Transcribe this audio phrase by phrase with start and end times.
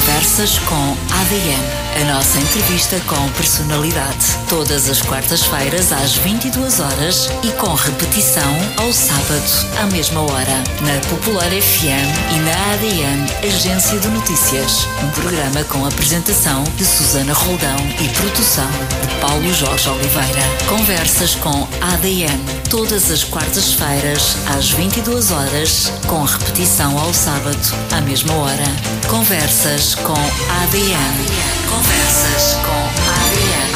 [0.00, 0.09] Fréquence.
[0.20, 1.80] Conversas com ADN.
[1.98, 4.36] A nossa entrevista com personalidade.
[4.50, 10.62] Todas as quartas-feiras às 22 horas e com repetição ao sábado à mesma hora.
[10.82, 14.86] Na Popular FM e na ADN Agência de Notícias.
[15.02, 20.42] Um programa com apresentação de Susana Roldão e produção de Paulo Jorge Oliveira.
[20.68, 22.38] Conversas com ADN.
[22.68, 27.58] Todas as quartas-feiras às 22 horas com repetição ao sábado
[27.90, 29.00] à mesma hora.
[29.08, 31.26] Conversas com ADN.
[31.68, 32.80] Conversas com
[33.10, 33.70] ADN.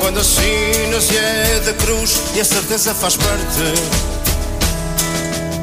[0.00, 3.34] Quando assinas e é da cruz e a certeza faz parte.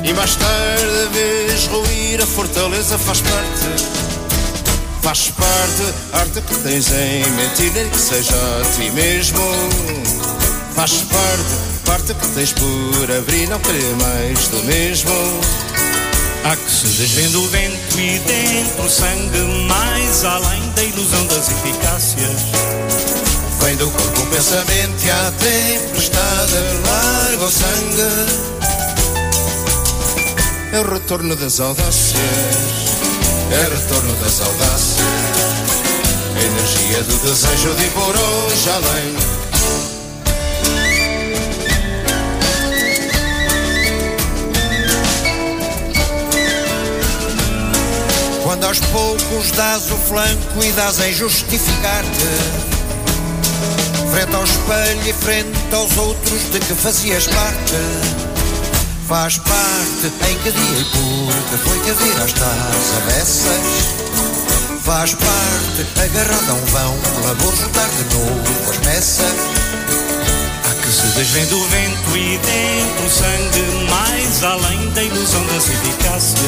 [0.03, 4.00] E mais tarde vês ruir a fortaleza faz parte.
[5.01, 9.41] Faz parte, arte que tens em mentir, nem que seja a ti mesmo.
[10.75, 15.11] Faz parte, parte que tens por abrir, não querer mais do mesmo.
[16.43, 21.49] Há que se desvenda o vento e dentro o sangue mais além da ilusão das
[21.49, 22.41] eficácias.
[23.63, 26.53] Vem do corpo o pensamento e a tempestade
[26.86, 28.52] larga o sangue.
[30.73, 32.91] É o retorno das audácias,
[33.53, 35.07] é retorno das audácias.
[36.35, 39.41] A energia do desejo de ir por hoje além.
[48.43, 52.71] Quando aos poucos dás o flanco e dás em justificar-te
[54.11, 58.30] Frente ao espelho e frente aos outros de que fazias parte
[59.07, 60.05] Faz parte.
[60.30, 64.02] Em que dia e por que foi que viraste às avessas
[64.83, 65.85] Faz parte.
[66.03, 69.33] Agarrado a um vão, labor juntar de novo as peças.
[70.66, 75.70] Há que se desvenda o vento e dentro o sangue mais além da ilusão das
[75.70, 76.42] eficácias.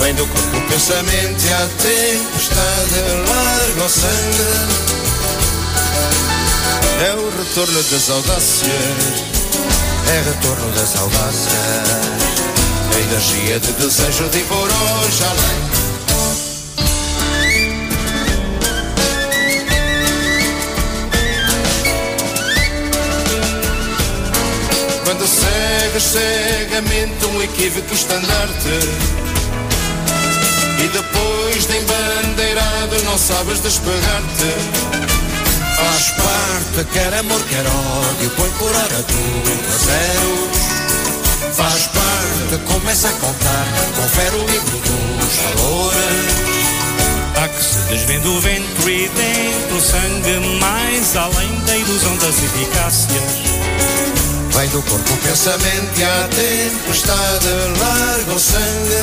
[0.00, 4.92] Vem do corpo o pensamento e a tempestade larga o sangue.
[7.04, 9.31] É o retorno das audácias
[10.12, 11.88] É retorno das audácias
[12.94, 15.72] A energia de desejo de ir por hoje além.
[25.04, 28.68] Quando segues cegamente um equívoco estandarte.
[30.78, 35.01] E depois de embandeirado não sabes despegar-te
[35.76, 40.50] Faz parte, quer amor, quer ódio Põe por hora tudo a zero
[41.52, 43.66] Faz parte, começa a contar
[43.96, 46.52] Confere o livro dos valores
[47.42, 52.42] Há que se desvenda o vento e dentro o sangue mais além da ilusão das
[52.42, 53.22] eficácias.
[54.50, 57.48] Vem do corpo o pensamento e a tempestade
[57.80, 59.02] larga o sangue.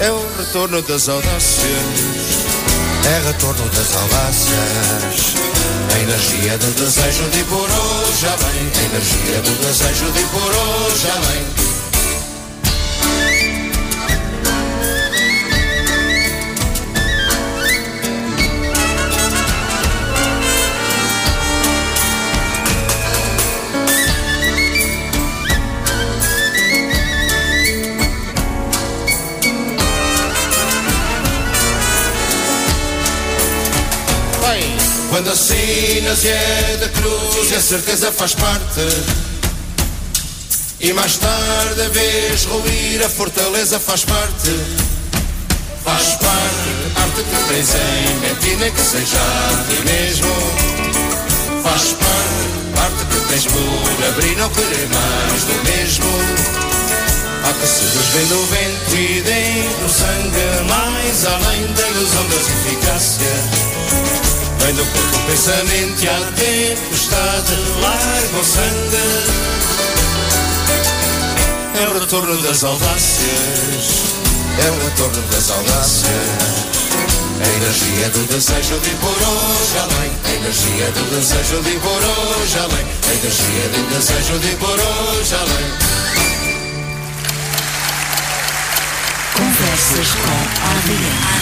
[0.00, 2.09] É o retorno das audácias
[3.04, 5.34] É retorno das audácias
[5.94, 11.08] A energia do desejo de por hoje além A energia do desejo de por hoje
[11.10, 11.69] além
[35.20, 38.80] Quando assinas e é da cruz e a certeza faz parte.
[40.80, 44.48] E mais tarde a vez ruir a fortaleza faz parte.
[45.84, 50.34] Faz parte, arte que tens em mentir nem que seja a ti mesmo.
[51.64, 56.06] Faz parte, arte que tens por abrir não querer mais do mesmo.
[57.44, 64.29] Há que se desvenda o vento e dentro sangue mais além da ilusão das eficácias
[64.60, 69.50] Vem do corpo o pensamento e a tempestade larga o sangue.
[71.82, 74.14] É o retorno das audácias.
[74.64, 76.70] É o retorno das audácias.
[77.40, 82.58] A energia do desejo de por hoje além A energia do desejo de por hoje
[82.58, 86.00] além A energia do desejo de por hoje além
[89.32, 91.39] Conversas com ADN.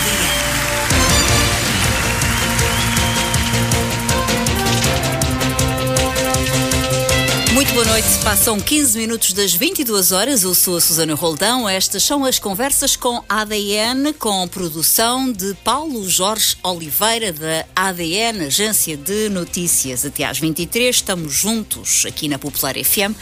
[7.79, 8.09] Boa noite.
[8.25, 10.43] Passam 15 minutos das 22 horas.
[10.43, 11.69] Eu sou a Susana Roldão.
[11.69, 18.97] Estas são as conversas com ADN, com produção de Paulo Jorge Oliveira, da ADN, Agência
[18.97, 20.05] de Notícias.
[20.05, 23.15] Até às 23 estamos juntos aqui na Popular FM,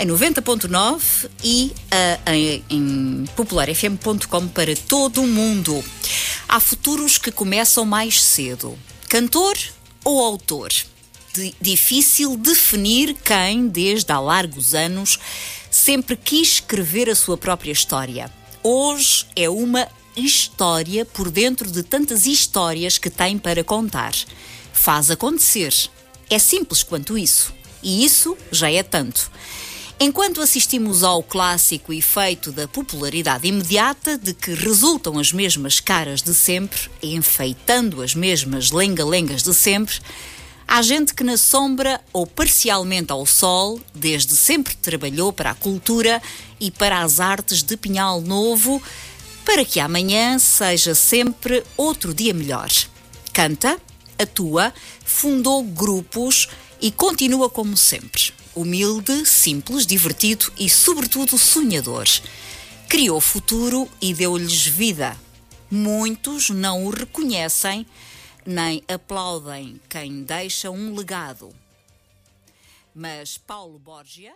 [0.00, 5.84] em 90.9 e uh, em, em popularfm.com para todo o mundo.
[6.48, 8.78] Há futuros que começam mais cedo.
[9.06, 9.58] Cantor
[10.02, 10.70] ou autor?
[11.60, 15.18] Difícil definir quem, desde há largos anos,
[15.70, 18.30] sempre quis escrever a sua própria história.
[18.62, 24.12] Hoje é uma história por dentro de tantas histórias que tem para contar.
[24.72, 25.74] Faz acontecer.
[26.28, 27.54] É simples quanto isso.
[27.82, 29.30] E isso já é tanto.
[30.00, 36.32] Enquanto assistimos ao clássico efeito da popularidade imediata, de que resultam as mesmas caras de
[36.34, 39.98] sempre, enfeitando as mesmas lenga-lengas de sempre,
[40.70, 46.20] Há gente que na sombra ou parcialmente ao sol, desde sempre trabalhou para a cultura
[46.60, 48.80] e para as artes de Pinhal Novo,
[49.46, 52.68] para que amanhã seja sempre outro dia melhor.
[53.32, 53.80] Canta,
[54.18, 54.70] atua,
[55.06, 56.48] fundou grupos
[56.82, 58.30] e continua como sempre.
[58.54, 62.06] Humilde, simples, divertido e, sobretudo, sonhador.
[62.90, 65.16] Criou futuro e deu-lhes vida.
[65.70, 67.86] Muitos não o reconhecem
[68.48, 71.54] nem aplaudem quem deixa um legado.
[72.94, 74.32] Mas Paulo Borgia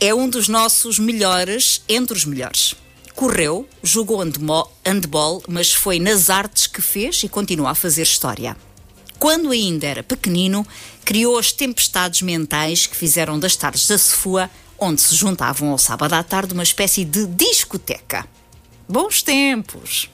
[0.00, 2.76] é um dos nossos melhores entre os melhores.
[3.12, 4.22] Correu, jogou
[4.84, 8.56] handball, mas foi nas artes que fez e continua a fazer história.
[9.18, 10.64] Quando ainda era pequenino,
[11.04, 14.48] criou as tempestades mentais que fizeram das tardes da Sefua,
[14.78, 18.28] onde se juntavam ao sábado à tarde uma espécie de discoteca.
[18.88, 20.13] Bons tempos!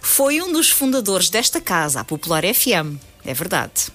[0.00, 2.96] Foi um dos fundadores desta casa, a Popular FM.
[3.24, 3.92] É verdade.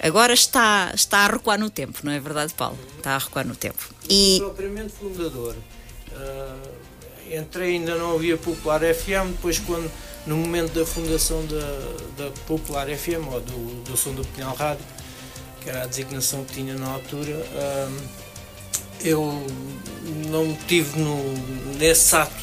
[0.00, 2.78] Agora está, está a recuar no tempo, não é verdade, Paulo?
[2.96, 3.78] Está a recuar no tempo.
[4.08, 4.38] E...
[4.38, 5.56] Propriamente fundador.
[6.12, 9.90] Uh, entrei, ainda não havia Popular FM, depois quando
[10.26, 14.84] no momento da fundação da, da Popular FM, ou do, do Som do Pinhal Rádio,
[15.60, 18.08] que era a designação que tinha na altura, uh,
[19.02, 19.46] eu
[20.28, 21.32] não tive no,
[21.76, 22.34] nesse ato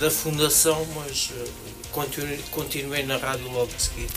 [0.00, 1.48] da fundação, mas uh,
[1.92, 4.12] continuei, continuei na rádio logo de seguida.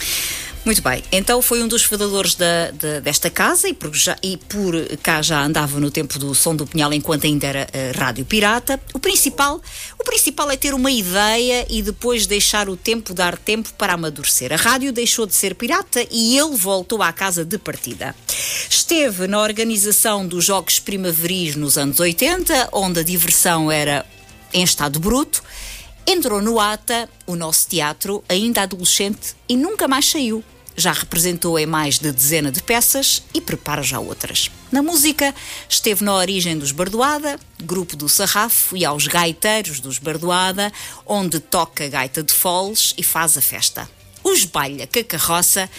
[0.63, 4.38] Muito bem, então foi um dos fundadores da, da, desta casa e por, já, e
[4.38, 8.24] por cá já andava no tempo do Som do Pinhal enquanto ainda era uh, rádio
[8.25, 8.80] pirata.
[8.94, 9.60] O principal,
[9.98, 14.54] o principal é ter uma ideia e depois deixar o tempo dar tempo para amadurecer.
[14.54, 18.16] A rádio deixou de ser pirata e ele voltou à casa de partida.
[18.69, 24.06] Esteve na organização dos Jogos Primaveris nos anos 80, onde a diversão era
[24.54, 25.42] em estado bruto
[26.06, 30.44] Entrou no ATA, o nosso teatro, ainda adolescente, e nunca mais saiu.
[30.75, 34.50] Já representou em mais de dezena de peças e prepara já outras.
[34.71, 35.33] Na música,
[35.69, 40.71] esteve na origem dos Bardoada, grupo do Sarrafo, e aos gaiteiros dos Bardoada,
[41.06, 43.89] onde toca gaita de foles e faz a festa.
[44.24, 45.69] Os Balha com a carroça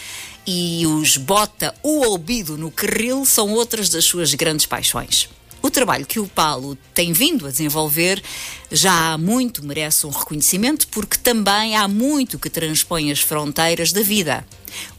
[0.45, 5.29] e os Bota o ouvido no carril são outras das suas grandes paixões.
[5.63, 8.21] O trabalho que o Paulo tem vindo a desenvolver
[8.69, 14.01] já há muito merece um reconhecimento, porque também há muito que transpõe as fronteiras da
[14.01, 14.45] vida.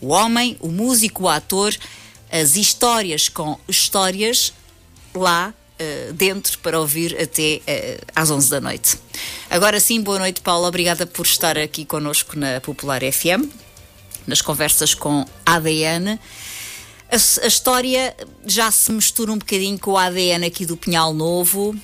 [0.01, 1.77] O homem, o músico, o ator,
[2.33, 4.55] as histórias com histórias
[5.15, 8.99] lá uh, dentro para ouvir até uh, às 11 da noite.
[9.51, 10.67] Agora sim, boa noite, Paulo.
[10.67, 13.53] Obrigada por estar aqui connosco na Popular FM,
[14.27, 16.19] nas conversas com ADN
[17.15, 21.75] a, a, história já se mistura um bocadinho com o ADN aqui do Pinhal Novo.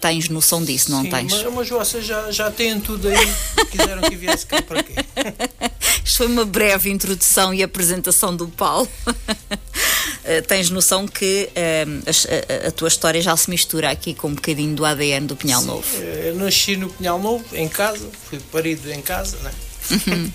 [0.00, 1.32] Tens noção disso, não Sim, tens?
[1.32, 3.34] Mas, mas vocês já, já têm tudo aí.
[3.70, 4.94] Quiseram que viesse cá para quê?
[6.04, 8.88] Isto foi uma breve introdução e apresentação do Paulo.
[9.06, 14.34] uh, tens noção que uh, a, a, tua história já se mistura aqui com um
[14.34, 15.96] bocadinho do ADN do Pinhal Sim, Novo.
[15.96, 19.52] Eu nasci no Pinhal Novo, em casa, fui parido em casa, né?
[19.92, 20.32] Uhum.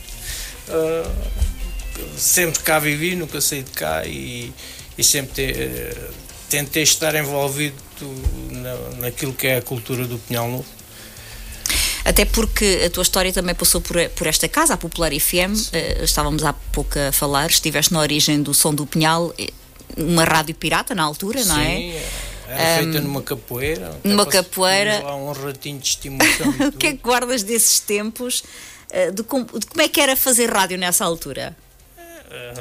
[0.70, 1.48] uh,
[2.18, 4.54] sempre cá vivi, nunca saí de cá e,
[4.98, 6.14] e sempre te, uh,
[6.50, 7.76] tentei estar envolvido
[8.52, 10.78] na, naquilo que é a cultura do Pinhal Novo.
[12.08, 15.70] Até porque a tua história também passou por, por esta casa, a Popular FM, uh,
[15.74, 19.52] eh, estávamos há pouco a falar, estiveste na origem do Som do Pinhal, eh,
[19.98, 21.66] uma rádio pirata na altura, Sim, não é?
[21.66, 21.94] Sim,
[22.48, 24.00] era feita um, numa capoeira.
[24.06, 25.02] Numa capoeira.
[25.04, 26.50] Lá um ratinho de estimulação.
[26.70, 28.42] o que é que guardas desses tempos?
[29.14, 31.54] De como, de como é que era fazer rádio nessa altura?
[32.30, 32.54] Eh,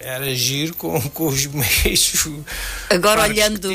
[0.00, 2.26] era giro com, com os meios.
[2.90, 3.68] Agora olhando,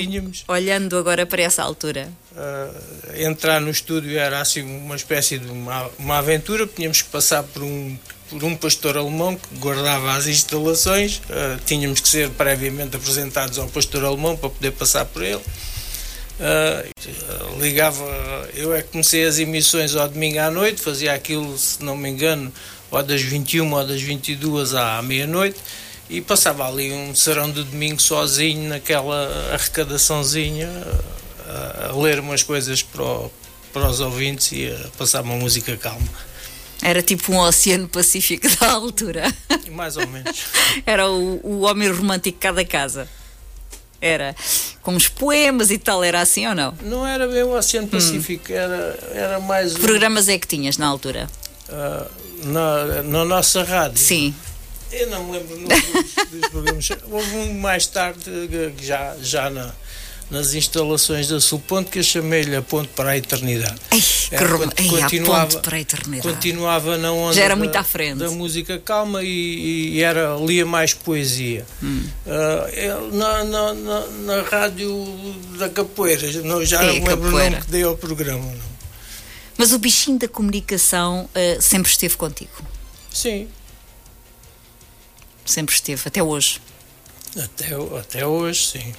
[0.48, 2.10] olhando agora para essa altura.
[2.32, 7.44] Uh, entrar no estúdio era assim uma espécie de uma, uma aventura, tínhamos que passar
[7.44, 7.98] por um
[8.30, 11.18] por um pastor alemão que guardava as instalações.
[11.18, 15.42] Uh, tínhamos que ser previamente apresentados ao pastor alemão para poder passar por ele.
[16.40, 18.06] Uh, ligava,
[18.56, 22.10] eu é que comecei as emissões ao domingo à noite, fazia aquilo, se não me
[22.10, 22.52] engano,
[22.92, 25.58] ou das 21 ou das 22 à meia-noite
[26.10, 30.70] e passava ali um serão de domingo sozinho naquela arrecadaçãozinha
[31.48, 33.32] a, a ler umas coisas para, o,
[33.72, 36.08] para os ouvintes e a passar uma música calma.
[36.82, 39.34] Era tipo um oceano pacífico da altura.
[39.72, 40.46] Mais ou menos.
[40.86, 43.08] Era o, o homem romântico de cada casa.
[44.02, 44.36] Era
[44.82, 46.74] com os poemas e tal, era assim ou não?
[46.82, 47.92] Não era bem o Oceano hum.
[47.92, 48.56] Pacífico, hum.
[48.56, 49.76] era, era mais.
[49.76, 51.30] Que programas é que tinhas na altura?
[51.72, 53.98] Uh, na, na nossa rádio.
[53.98, 54.34] Sim.
[54.92, 56.90] Eu não me lembro dos, dos programas.
[57.10, 58.22] Houve um mais tarde,
[58.82, 59.72] já, já na,
[60.30, 63.76] nas instalações da Sulponte, que eu chamei-lhe a Ponte para a Eternidade.
[63.92, 64.70] Ei, que rom...
[64.70, 66.28] Continuava, a Ponte para a Eternidade.
[66.28, 68.18] Continuava na onda já era da, muito à frente.
[68.18, 71.66] da música calma e, e era, lia mais poesia.
[71.82, 72.04] Hum.
[72.26, 75.06] Uh, na, na, na, na, rádio
[75.58, 77.36] da Capoeira, não, já é, não lembro capoeira.
[77.36, 78.44] o nome que dei ao programa.
[78.44, 78.72] Não.
[79.62, 82.66] Mas o bichinho da comunicação uh, sempre esteve contigo?
[83.14, 83.48] Sim,
[85.46, 86.60] Sempre esteve, até hoje.
[87.38, 88.94] Até, até hoje, sim.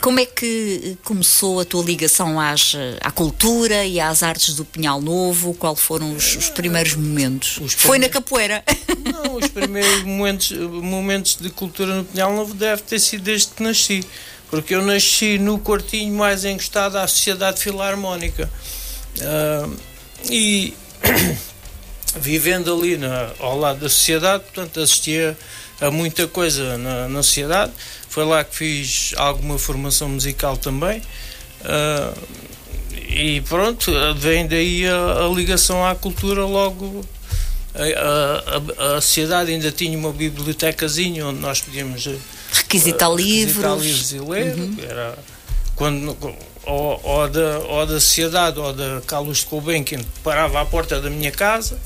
[0.00, 5.02] Como é que começou a tua ligação às, à cultura e às artes do Pinhal
[5.02, 5.52] Novo?
[5.52, 7.58] Quais foram os, os primeiros momentos?
[7.58, 8.64] Os Foi na capoeira?
[9.04, 13.62] Não, os primeiros momentos, momentos de cultura no Pinhal Novo deve ter sido desde que
[13.62, 14.02] nasci.
[14.52, 18.50] Porque eu nasci no quartinho mais encostado à Sociedade Filarmónica.
[19.16, 19.74] Uh,
[20.30, 20.74] e
[22.20, 25.38] vivendo ali na, ao lado da sociedade, portanto assistia
[25.80, 27.72] a muita coisa na, na sociedade.
[28.10, 31.00] Foi lá que fiz alguma formação musical também.
[31.62, 32.22] Uh,
[33.08, 37.02] e pronto, vem daí a, a, ligação à cultura logo.
[37.74, 42.06] A, a, a, sociedade ainda tinha uma bibliotecazinha onde nós podíamos
[42.52, 43.82] requisitar, uh, requisitar livros.
[43.82, 44.54] livros e ler.
[44.56, 44.76] Uhum.
[44.82, 45.18] Era
[45.74, 46.16] quando,
[46.64, 51.10] ou, ou, da, ou da sociedade ou da Carlos de Gulbenkian parava à porta da
[51.10, 51.78] minha casa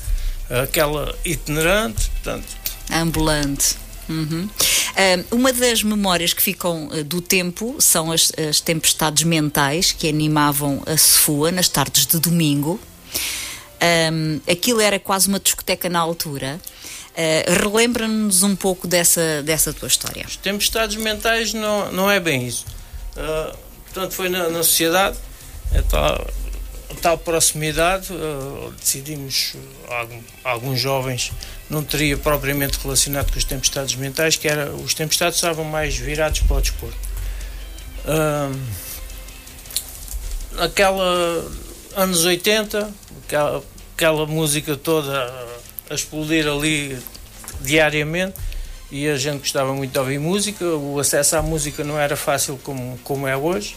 [0.49, 2.47] aquela itinerante, portanto.
[2.91, 3.75] Ambulante.
[4.09, 4.45] Uhum.
[4.49, 10.07] Uh, uma das memórias que ficam uh, do tempo são as, as, tempestades mentais que
[10.07, 12.79] animavam a Sefua nas tardes de domingo.
[14.11, 16.59] Um, aquilo era quase uma discoteca na altura.
[17.17, 20.23] Uh, Relembra-nos um pouco dessa, dessa tua história.
[20.25, 22.65] As tempestades mentais não, não é bem isso.
[23.85, 25.17] portanto, foi na, na sociedade.
[25.73, 26.27] Então,
[27.01, 29.55] tal proximidade, uh, decidimos,
[29.85, 31.31] uh, alguns jovens,
[31.69, 36.41] não teria propriamente relacionado com os tempestades mentais, que era, os tempestades estavam mais virados
[36.41, 36.97] para o desporto.
[38.05, 38.59] Uh,
[40.59, 41.45] aquela,
[41.95, 42.89] anos 80,
[43.25, 43.63] aquela,
[43.95, 45.11] aquela música toda
[45.89, 46.97] a explodir ali
[47.61, 48.35] diariamente,
[48.91, 52.59] e a gente gostava muito de ouvir música, o acesso à música não era fácil
[52.63, 53.75] como, como é hoje,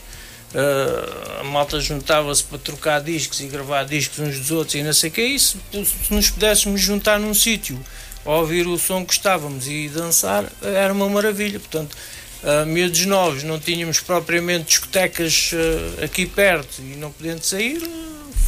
[0.53, 4.93] Uh, a malta juntava-se para trocar discos e gravar discos uns dos outros e não
[4.93, 5.59] sei o que é isso.
[5.73, 7.79] Se nos pudéssemos juntar num sítio,
[8.25, 11.61] ouvir o som que gostávamos e dançar, era uma maravilha.
[11.61, 11.97] Portanto,
[12.43, 17.81] uh, miúdos novos, não tínhamos propriamente discotecas uh, aqui perto e não podendo sair,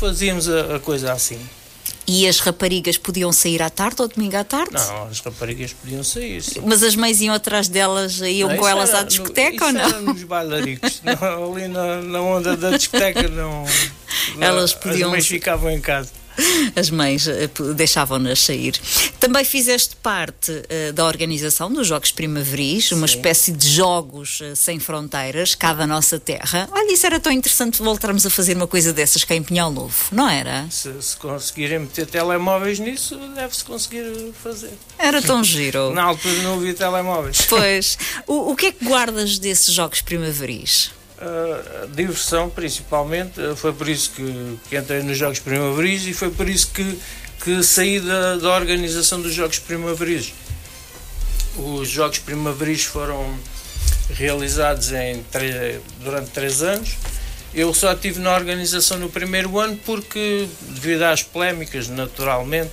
[0.01, 1.39] fazíamos a, a coisa assim.
[2.13, 4.75] E as raparigas podiam sair à tarde ou domingo à tarde?
[4.75, 6.43] Não, as raparigas podiam sair.
[6.43, 6.61] Sim.
[6.67, 9.81] Mas as mães iam atrás delas, iam não, com elas à discoteca no, ou não?
[9.81, 11.01] Era nos bailaricos.
[11.03, 13.65] não, ali na, na onda da discoteca não.
[14.39, 15.09] Elas podiam.
[15.09, 16.11] As mães ficavam em casa.
[16.75, 18.75] As mães eh, deixavam-nas sair.
[19.21, 24.79] Também fizeste parte uh, da organização dos Jogos Primaveris, uma espécie de jogos uh, sem
[24.79, 26.69] fronteiras, cá da nossa terra.
[26.73, 29.95] Olha, isso era tão interessante voltarmos a fazer uma coisa dessas cá em Pinhal Novo,
[30.11, 30.67] não era?
[30.71, 34.73] Se, se conseguirem meter telemóveis nisso, deve-se conseguir fazer.
[34.99, 35.93] Era tão giro.
[35.93, 37.43] Na altura não havia telemóveis.
[37.49, 37.99] Pois.
[38.27, 40.91] O, o que é que guardas desses Jogos Primaveris?
[41.23, 46.31] Uh, diversão principalmente, uh, foi por isso que, que, entrei nos Jogos Primaveris e foi
[46.31, 46.99] por isso que,
[47.45, 50.35] que saí da, da organização dos Jogos Primaveris.
[51.57, 53.39] Os Jogos Primaveris foram
[54.15, 55.25] realizados em
[56.03, 56.97] durante três anos.
[57.55, 62.73] Eu só estive na organização no primeiro ano porque, devido às polémicas, naturalmente,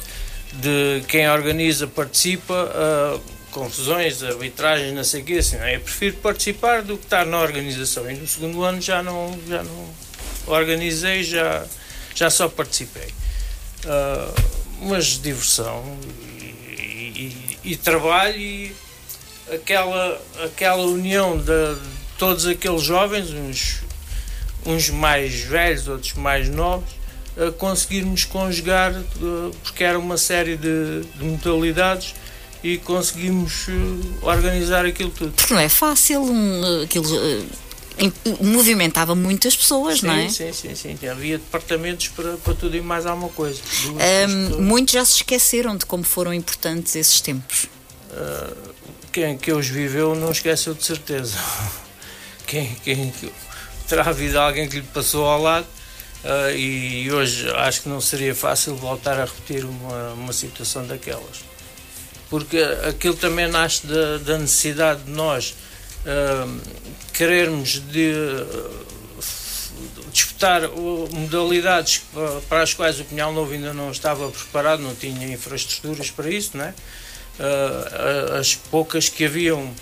[0.54, 5.76] de quem organiza participa, uh, confusões, arbitragens, não sei o quê, assim, não é?
[5.76, 8.10] eu prefiro participar do que estar na organização.
[8.10, 9.90] E no segundo ano já não, já não
[10.48, 11.66] organizei, já,
[12.16, 13.14] já só participei.
[13.86, 15.84] Uh, mas diversão
[16.40, 18.76] e, e, e, trabalho e
[19.54, 23.82] aquela, aquela união de, de todos aqueles jovens, uns,
[24.66, 26.90] uns mais velhos, outros mais novos,
[27.38, 32.14] uh, conseguirmos conjugar, uh, porque era uma série de, de modalidades
[32.64, 33.68] e conseguimos
[34.22, 35.32] organizar aquilo tudo.
[35.32, 37.06] Porque não é fácil, um, aquilo
[38.42, 40.30] movimentava muitas pessoas, sim, não é?
[40.30, 41.08] Sim, sim, sim.
[41.08, 43.62] Havia departamentos para, para tudo e mais alguma coisa.
[44.30, 47.66] Um, muitos já se esqueceram de como foram importantes esses tempos.
[48.12, 48.74] Uh,
[49.12, 51.38] quem que os viveu não esqueceu de certeza.
[52.48, 53.14] Quem, quem
[53.88, 55.68] terá havido alguém que lhe passou ao lado
[56.24, 61.49] uh, e hoje acho que não seria fácil voltar a repetir uma, uma situação daquelas.
[62.30, 62.58] Porque
[62.88, 65.56] aquilo também nasce da, da necessidade de nós
[66.06, 66.60] uh,
[67.14, 68.14] querermos de
[70.12, 70.62] disputar
[71.12, 72.02] modalidades
[72.48, 76.58] para as quais o Pinhal Novo ainda não estava preparado, não tinha infraestruturas para isso,
[76.58, 76.74] não é?
[77.40, 79.74] Uh, as poucas que haviam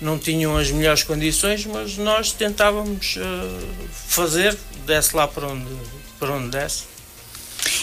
[0.00, 5.66] não tinham as melhores condições, mas nós tentávamos uh, fazer, desse lá para onde,
[6.18, 6.84] para onde desse.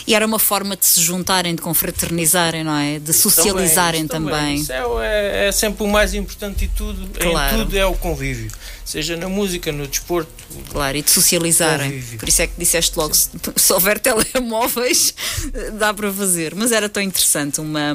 [0.06, 3.00] E era uma forma de se juntarem, de confraternizarem, não é?
[3.00, 4.34] De socializarem também.
[4.34, 4.56] também.
[4.56, 7.08] Isso é, é, sempre o mais importante de tudo.
[7.20, 7.56] Claro.
[7.56, 8.52] Em tudo é o convívio.
[8.84, 10.32] Seja na música, no desporto.
[10.72, 11.92] Claro, e de socializarem.
[11.92, 12.20] Convívio.
[12.20, 15.14] Por isso é que disseste logo: se, se houver telemóveis,
[15.78, 16.56] dá para fazer.
[16.56, 17.94] Mas era tão interessante uma,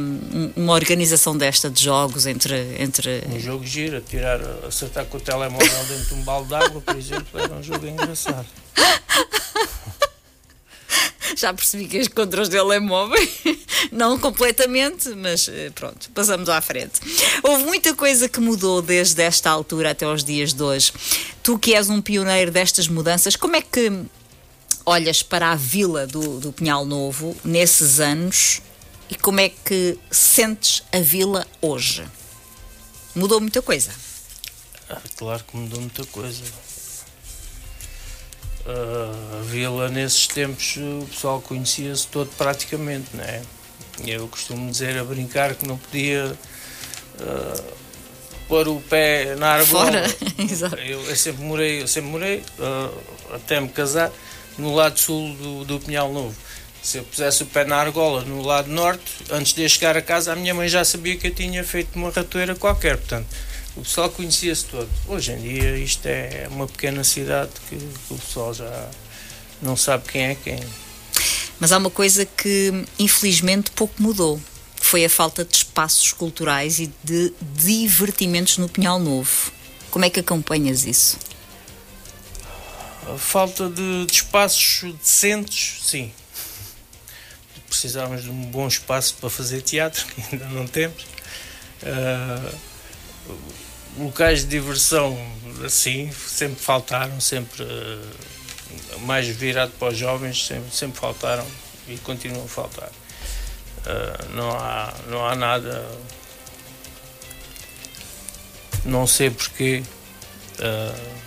[0.55, 2.77] uma organização desta de jogos entre.
[2.79, 3.25] entre...
[3.31, 6.97] Um jogo gira, tirar, acertar com o telemóvel dentro de um balde de água, por
[6.97, 8.47] exemplo, era um jogo engraçado.
[11.37, 13.31] Já percebi que és contra os telemóveis.
[13.91, 17.01] Não completamente, mas eh, pronto, passamos à frente.
[17.43, 20.93] Houve muita coisa que mudou desde esta altura até os dias de hoje.
[21.43, 23.91] Tu que és um pioneiro destas mudanças, como é que
[24.85, 28.61] olhas para a vila do, do Pinhal Novo nesses anos
[29.09, 32.05] e como é que sentes a vila hoje?
[33.15, 33.93] Mudou muita coisa?
[34.89, 36.43] Ah, claro que mudou muita coisa
[38.67, 43.43] uh, a vila nesses tempos o pessoal conhecia-se todo praticamente, não é?
[44.07, 46.37] Eu costumo dizer a brincar que não podia
[47.21, 47.73] uh,
[48.49, 50.03] pôr o pé na argola.
[50.87, 54.11] eu, eu, sempre morei, eu sempre morei uh, até me casar
[54.59, 56.35] no lado sul do, do Pinhal Novo.
[56.83, 60.33] Se eu pusesse o pé na argola no lado norte, antes de chegar a casa,
[60.33, 62.97] a minha mãe já sabia que eu tinha feito uma ratoeira qualquer.
[62.97, 63.27] Portanto,
[63.77, 64.89] o pessoal conhecia-se todo.
[65.09, 67.77] Hoje em dia isto é uma pequena cidade que
[68.11, 68.91] o pessoal já
[69.61, 70.61] não sabe quem é quem.
[71.59, 74.41] Mas há uma coisa que infelizmente pouco mudou.
[74.77, 79.53] Foi a falta de espaços culturais e de divertimentos no Pinhal Novo.
[79.91, 81.19] Como é que acompanhas isso?
[83.07, 86.13] A falta de, de espaços decentes, sim.
[87.69, 91.03] Precisávamos de um bom espaço para fazer teatro, que ainda não temos.
[91.83, 92.55] Uh,
[93.99, 95.17] locais de diversão
[95.65, 101.47] assim sempre faltaram, sempre uh, mais virado para os jovens, sempre, sempre faltaram
[101.89, 102.89] e continuam a faltar.
[102.89, 105.85] Uh, não, há, não há nada,
[108.85, 109.83] não sei porquê,
[110.59, 111.23] uh,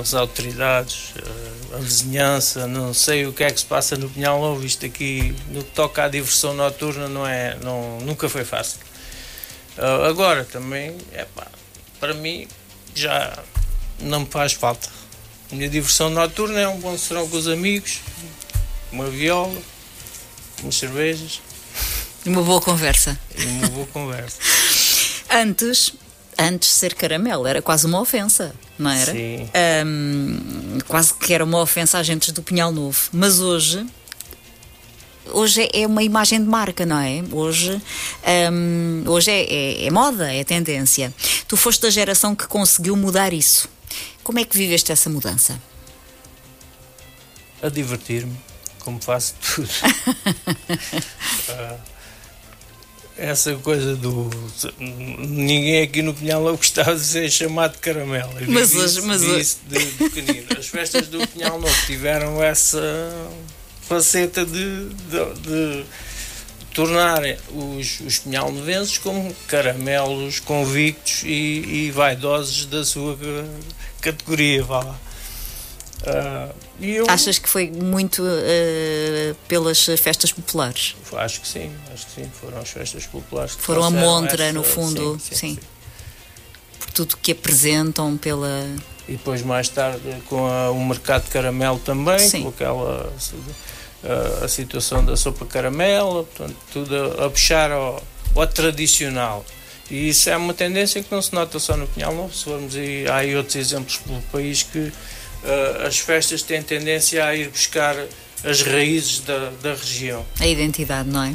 [0.00, 1.12] as autoridades,
[1.74, 5.34] a vizinhança, não sei o que é que se passa no Pinhal Novo, isto aqui
[5.48, 8.80] no que toca à diversão noturna não é, não, nunca foi fácil.
[9.78, 11.46] Uh, agora também, é pá,
[11.98, 12.46] para mim
[12.94, 13.38] já
[14.00, 14.88] não me faz falta.
[15.50, 18.00] A minha diversão noturna é um bom serão com os amigos,
[18.92, 19.60] uma viola,
[20.62, 21.40] umas cervejas.
[22.24, 23.18] E uma boa conversa.
[23.36, 24.38] E uma boa conversa.
[25.30, 25.92] antes,
[26.38, 29.12] antes ser caramelo, era quase uma ofensa, não era?
[29.12, 29.48] Sim.
[29.86, 33.08] Um, quase que era uma ofensa a agentes do Pinhal Novo.
[33.12, 33.86] Mas hoje
[35.32, 37.22] hoje é uma imagem de marca, não é?
[37.32, 37.80] Hoje,
[38.52, 41.12] um, hoje é, é, é, moda, é tendência.
[41.46, 43.68] Tu foste da geração que conseguiu mudar isso.
[44.22, 45.60] Como é que viveste essa mudança?
[47.62, 48.36] A divertir-me,
[48.80, 49.70] como faço tudo.
[51.48, 51.78] uh,
[53.16, 54.30] essa coisa do.
[54.78, 58.32] Ninguém aqui no Pinhal gostava de ser chamado de caramelo.
[58.48, 59.02] Mas hoje.
[59.02, 59.56] Mas hoje...
[59.68, 60.58] De, de.
[60.58, 62.80] As festas do Pinhal Novo tiveram essa
[63.90, 65.84] faceta de, de, de
[66.72, 67.20] tornar
[67.52, 73.18] os, os pinhalnovenses como caramelos convictos e, e vaidosos da sua
[74.00, 74.96] categoria, vá lá.
[76.02, 80.94] Uh, eu, Achas que foi muito uh, pelas festas populares?
[81.12, 83.56] Acho que sim, acho que sim, foram as festas populares.
[83.56, 85.56] Que foram a montra, essa, no fundo, sim, sim, sim.
[85.56, 85.58] sim.
[86.78, 88.66] Por tudo que apresentam pela.
[89.08, 93.12] E depois mais tarde com a, o mercado de caramelo também, com aquela
[94.04, 98.02] a, situação da sopa caramelo, portanto, tudo a, a puxar ao,
[98.34, 99.44] ao, tradicional.
[99.90, 102.76] E isso é uma tendência que não se nota só no Pinhal Novo, se formos
[102.76, 107.48] aí, há aí outros exemplos pelo país que uh, as festas têm tendência a ir
[107.48, 107.96] buscar
[108.44, 110.24] as raízes da, da região.
[110.38, 111.34] A identidade, não é?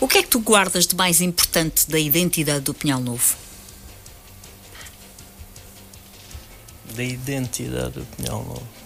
[0.00, 3.36] O que é que tu guardas de mais importante da identidade do Pinhal Novo?
[6.94, 8.77] Da identidade do Pinhal Novo.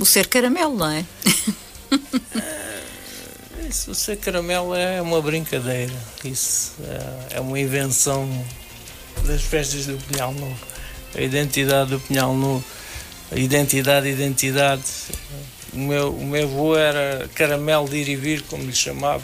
[0.00, 1.04] O ser caramelo, não é?
[3.68, 5.92] Isso, o ser caramelo é uma brincadeira.
[6.24, 6.72] Isso
[7.30, 8.26] é, é uma invenção
[9.26, 10.58] das festas do Pinhal Novo.
[11.14, 12.64] A identidade do Pinhal Novo.
[13.30, 14.82] A identidade, identidade.
[15.74, 19.22] O meu, o meu avô era caramelo de ir e vir, como lhe chamava.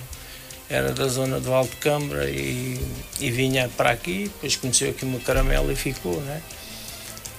[0.68, 2.78] Era da zona do Alto Câmara e,
[3.18, 6.42] e vinha para aqui, depois conheceu aqui meu caramelo e ficou, né?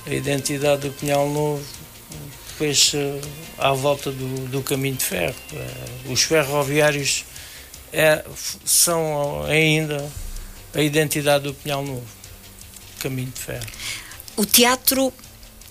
[0.08, 1.64] A identidade do Pinhal Novo
[2.58, 2.94] fez
[3.58, 5.36] à volta do, do caminho de ferro.
[5.54, 7.24] Eh, os ferroviários
[7.94, 8.26] é,
[8.66, 10.10] são ainda
[10.74, 12.06] a identidade do Pinhal Novo,
[13.00, 13.66] caminho de ferro.
[14.36, 15.14] O teatro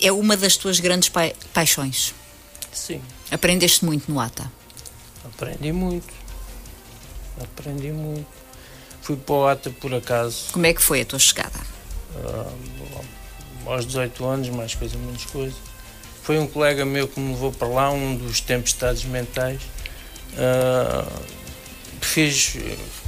[0.01, 2.15] é uma das tuas grandes pa paixões.
[2.73, 3.03] Sim.
[3.31, 4.51] Aprendeste muito no ATA?
[5.25, 6.13] Aprendi muito.
[7.43, 8.27] Aprendi muito.
[9.03, 10.47] Fui para o ATA por acaso.
[10.53, 11.59] Como é que foi a tua chegada?
[12.15, 13.05] Uh,
[13.67, 15.57] aos 18 anos, mais coisa, menos coisa
[16.27, 19.61] foi um colega meu que me levou para lá, um dos tempestades mentais.
[20.33, 21.23] Uh,
[22.01, 22.57] fiz,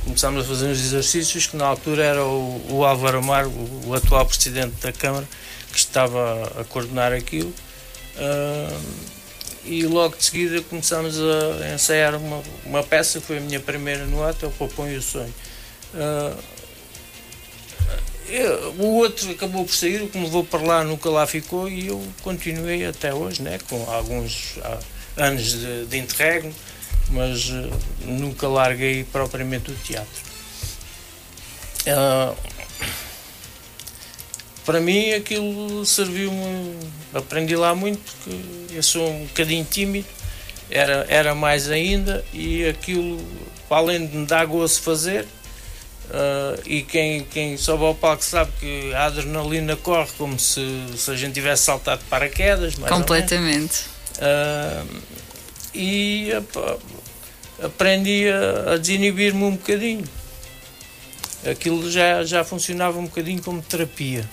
[0.04, 3.94] começámos a fazer uns exercícios que na altura era o, o Álvaro Amar, o, o,
[3.94, 5.28] atual presidente da Câmara,
[5.72, 7.52] que estava a coordenar aquilo.
[8.14, 8.80] Uh,
[9.64, 14.06] e logo de seguida começámos a ensaiar uma, uma peça que foi a minha primeira
[14.06, 15.34] no ato, é o Popão e o Sonho.
[15.92, 16.38] Uh,
[18.28, 21.68] eu, o outro acabou por sair, o que me levou para lá nunca lá ficou
[21.68, 24.58] e eu continuei até hoje, né, com alguns
[25.16, 26.54] anos de, de interregno,
[27.10, 27.70] mas uh,
[28.04, 30.28] nunca larguei propriamente o teatro.
[31.86, 32.36] Uh,
[34.64, 36.76] para mim aquilo serviu-me,
[37.14, 38.38] aprendi lá muito, porque
[38.74, 40.06] eu sou um bocadinho tímido,
[40.70, 43.18] era, era mais ainda, e aquilo,
[43.70, 45.26] além de me dar gozo fazer,
[46.08, 50.62] Uh, e quem, quem sobe ao palco sabe que a adrenalina corre como se,
[50.96, 52.76] se a gente tivesse saltado de paraquedas.
[52.76, 53.84] Completamente.
[54.16, 55.02] Uh,
[55.74, 56.80] e uh,
[57.62, 60.04] aprendi a, a desinibir-me um bocadinho.
[61.48, 64.28] Aquilo já, já funcionava um bocadinho como terapia.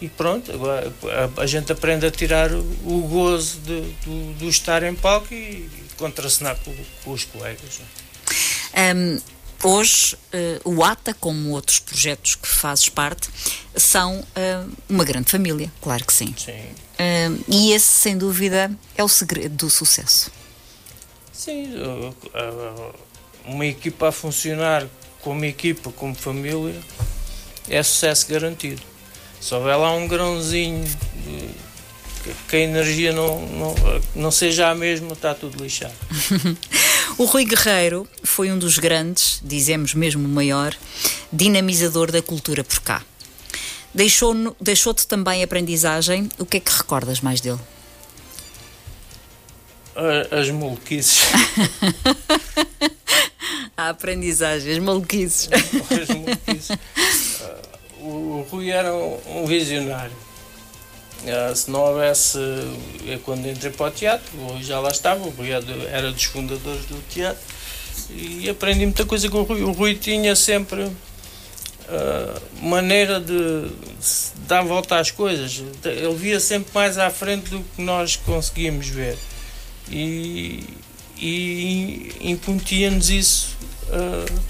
[0.00, 0.90] E pronto, agora
[1.36, 5.32] a, a gente aprende a tirar o, o gozo de, do, do, estar em palco
[5.32, 7.80] e, e contracenar com, com os colegas.
[8.74, 9.20] Um
[9.62, 10.16] Hoje,
[10.64, 13.28] uh, o ATA, como outros projetos que fazes parte,
[13.74, 16.34] são uh, uma grande família, claro que sim.
[16.36, 16.52] Sim.
[16.52, 20.30] Uh, e esse, sem dúvida, é o segredo do sucesso.
[21.32, 21.74] Sim,
[23.44, 24.86] uma equipa a funcionar
[25.20, 26.80] como equipa, como família,
[27.68, 28.82] é sucesso garantido.
[29.40, 30.84] Se houver lá um grãozinho
[32.48, 33.74] que a energia não, não,
[34.14, 35.94] não seja a mesma, está tudo lixado.
[37.18, 40.74] o Rui Guerreiro foi um dos grandes, dizemos mesmo o maior,
[41.32, 43.02] dinamizador da cultura por cá.
[43.94, 46.28] Deixou-te deixou também aprendizagem.
[46.38, 47.60] O que é que recordas mais dele?
[50.30, 51.22] As maluquices.
[53.76, 55.48] a aprendizagem, as maluquices.
[55.52, 56.76] As maluquices.
[58.00, 60.33] o Rui era um visionário
[61.54, 62.38] se não houvesse,
[63.06, 67.00] eu quando entrei para o teatro, já lá estava, o Rui era dos fundadores do
[67.08, 67.42] teatro
[68.10, 69.62] e aprendi muita coisa com o Rui.
[69.62, 75.62] O Rui tinha sempre uh, maneira de, de dar volta às coisas.
[75.84, 79.16] Ele via sempre mais à frente do que nós conseguíamos ver
[79.90, 80.64] e,
[81.16, 83.56] e impuntia-nos isso
[83.88, 84.40] uh,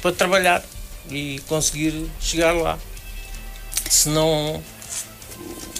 [0.00, 0.64] para trabalhar
[1.10, 2.78] e conseguir chegar lá.
[3.88, 4.62] Se não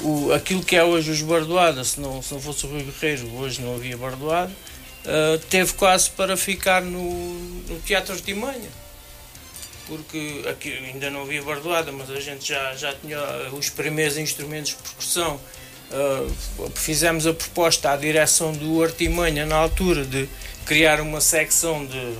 [0.00, 3.28] o, aquilo que é hoje os Bardoada, se não, se não fosse o Rui Guerreiro,
[3.36, 4.52] hoje não havia Bardoada,
[5.04, 7.34] uh, teve quase para ficar no,
[7.68, 8.82] no Teatro de.
[9.86, 13.18] Porque aqui ainda não havia Bardoada, mas a gente já, já tinha
[13.52, 15.40] os primeiros instrumentos de percussão.
[15.90, 20.26] Uh, fizemos a proposta à direção do Artimanha na altura de
[20.64, 22.16] criar uma secção de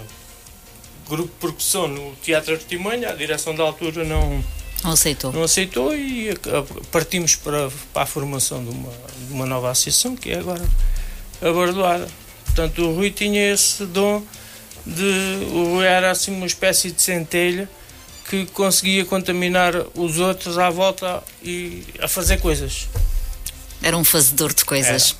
[1.09, 3.11] grupo de percussão no Teatro Artimanha.
[3.11, 4.45] A direção da altura não,
[4.83, 5.33] não aceitou.
[5.33, 6.37] Não aceitou e
[6.91, 10.63] partimos para, para a formação de uma, de uma nova associação, que é agora
[11.41, 12.09] a Bardoada.
[12.45, 14.23] Portanto, o Rui tinha esse dom
[14.85, 15.47] de.
[15.53, 17.69] O Rui era assim uma espécie de centelha
[18.29, 22.89] que conseguia contaminar os outros à volta e a fazer coisas.
[23.83, 25.17] Era um fazedor de coisas.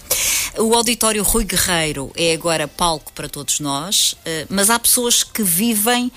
[0.55, 0.63] Era.
[0.63, 5.43] O auditório Rui Guerreiro é agora palco para todos nós, eh, mas há pessoas que
[5.43, 6.13] vivem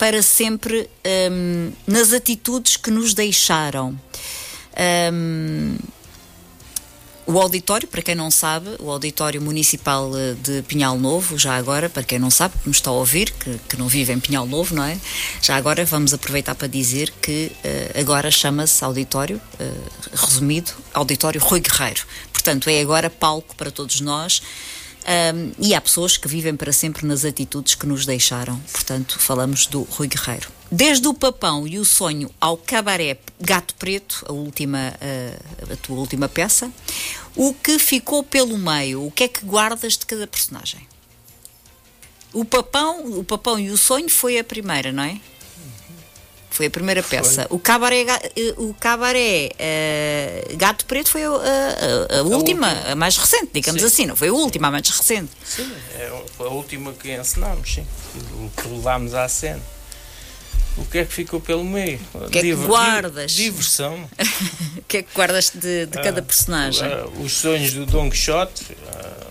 [0.00, 0.88] para sempre
[1.30, 4.00] hum, nas atitudes que nos deixaram.
[5.12, 5.76] Hum,
[7.26, 11.90] o auditório, para quem não sabe, o Auditório Municipal eh, de Pinhal Novo, já agora,
[11.90, 14.46] para quem não sabe, que nos está a ouvir, que, que não vive em Pinhal
[14.46, 14.98] Novo, não é?
[15.42, 21.60] Já agora vamos aproveitar para dizer que uh, agora chama-se Auditório, uh, resumido, Auditório Rui
[21.60, 22.02] Guerreiro.
[22.32, 24.42] Portanto, é agora palco para todos nós.
[25.00, 28.60] Um, e há pessoas que vivem para sempre nas atitudes que nos deixaram.
[28.72, 30.48] Portanto, falamos do Rui Guerreiro.
[30.70, 35.96] Desde o Papão e o Sonho ao Cabaré Gato Preto, a última, uh, a tua
[35.96, 36.70] última peça,
[37.34, 40.86] o que ficou pelo meio, o que é que guardas de cada personagem?
[42.32, 45.20] O Papão, o Papão e o Sonho foi a primeira, não é?
[46.50, 47.46] Foi a primeira peça.
[47.48, 47.56] Foi.
[47.56, 52.90] O Cabaré, eh, o cabaré uh, Gato Preto foi a, a, a, a última, última,
[52.90, 53.86] a mais recente, digamos sim.
[53.86, 55.30] assim, não foi a última, a mais recente.
[55.44, 57.86] Sim, é, foi a última que ensinámos, sim,
[58.34, 59.62] o que levámos à cena.
[60.76, 62.00] O que é que ficou pelo meio?
[62.14, 63.32] O que é que guardas?
[63.32, 64.08] Diversão.
[64.78, 66.88] o que é que guardas de, de cada ah, personagem?
[66.88, 68.64] Uh, os sonhos do Don Quixote.
[68.72, 69.30] Uh,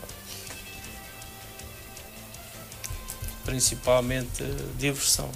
[3.45, 4.43] principalmente
[4.77, 5.31] diversão.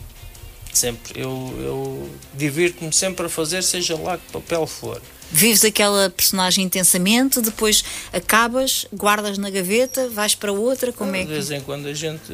[0.74, 1.22] Sempre.
[1.22, 5.02] Eu, eu divirto-me sempre a fazer, seja lá que papel for.
[5.32, 11.22] Vives aquela personagem intensamente, depois acabas, guardas na gaveta, vais para outra, como de é
[11.22, 11.28] que...
[11.28, 12.32] De vez em quando a gente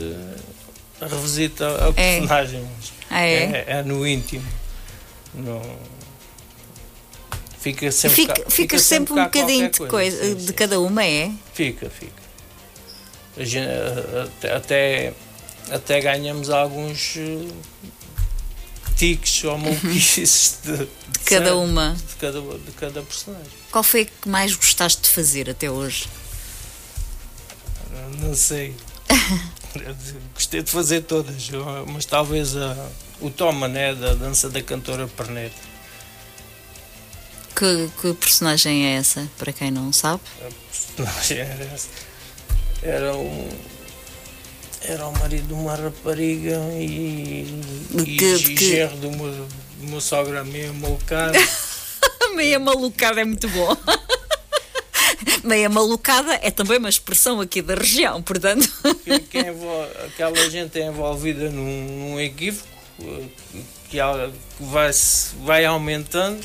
[1.01, 2.19] revisita a é.
[2.19, 2.67] personagem.
[3.09, 3.43] Ah, é?
[3.43, 3.83] É, é?
[3.83, 4.45] no íntimo.
[5.33, 5.61] Não...
[7.59, 10.53] Fica sempre, fica, cá, fica, fica sempre, um bocadinho de, coisa, coisa sim, de sim,
[10.53, 11.29] cada uma, é?
[11.53, 12.13] Fica, fica.
[13.37, 13.69] Gente,
[14.53, 15.13] até,
[15.69, 17.47] até ganhamos alguns eh,
[18.99, 21.95] tiques ou maluquices de, de, de cada uma.
[21.95, 23.47] De cada, de cada personagem.
[23.71, 26.09] Qual foi a que mais gostaste de fazer até hoje?
[28.19, 28.75] Não sei.
[30.33, 31.49] Gostei de fazer todas,
[31.87, 32.75] mas talvez a,
[33.21, 35.69] o Toma, né, da dança da cantora Perneta.
[37.55, 40.21] Que, que personagem é essa, para quem não sabe?
[40.41, 40.49] A
[40.97, 41.87] personagem era essa.
[42.81, 43.49] Era um.
[44.81, 47.61] Era o marido de uma rapariga e.
[47.91, 48.69] De que, e que...
[48.69, 51.37] gerro de uma, de uma sogra meio malucada.
[52.35, 53.75] meia malucada é muito bom.
[55.43, 58.69] meia malucada é também uma expressão aqui da região, portanto.
[59.03, 59.37] Que, que
[60.07, 62.67] aquela gente é envolvida num, num equívoco
[63.89, 63.97] que
[64.59, 64.91] vai,
[65.43, 66.39] vai aumentando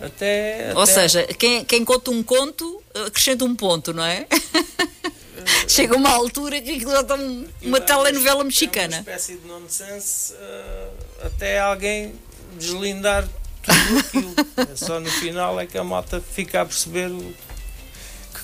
[0.00, 0.72] até.
[0.74, 4.26] Ou seja, quem, quem conta um conto acrescenta um ponto, não é?
[5.68, 7.16] Chega uma altura que aquilo está
[7.62, 8.96] uma telenovela mexicana.
[8.96, 12.14] É uma espécie de nonsense uh, até alguém
[12.58, 13.28] deslindar
[13.62, 14.34] tudo aquilo.
[14.72, 17.34] é só no final é que a moto fica a perceber o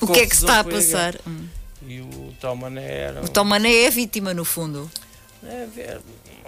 [0.01, 1.17] o que é que está a passar?
[1.27, 1.47] Hum.
[1.87, 3.25] E o Tomané era.
[3.25, 4.91] O Tomané é a vítima, no fundo.
[5.45, 5.99] É,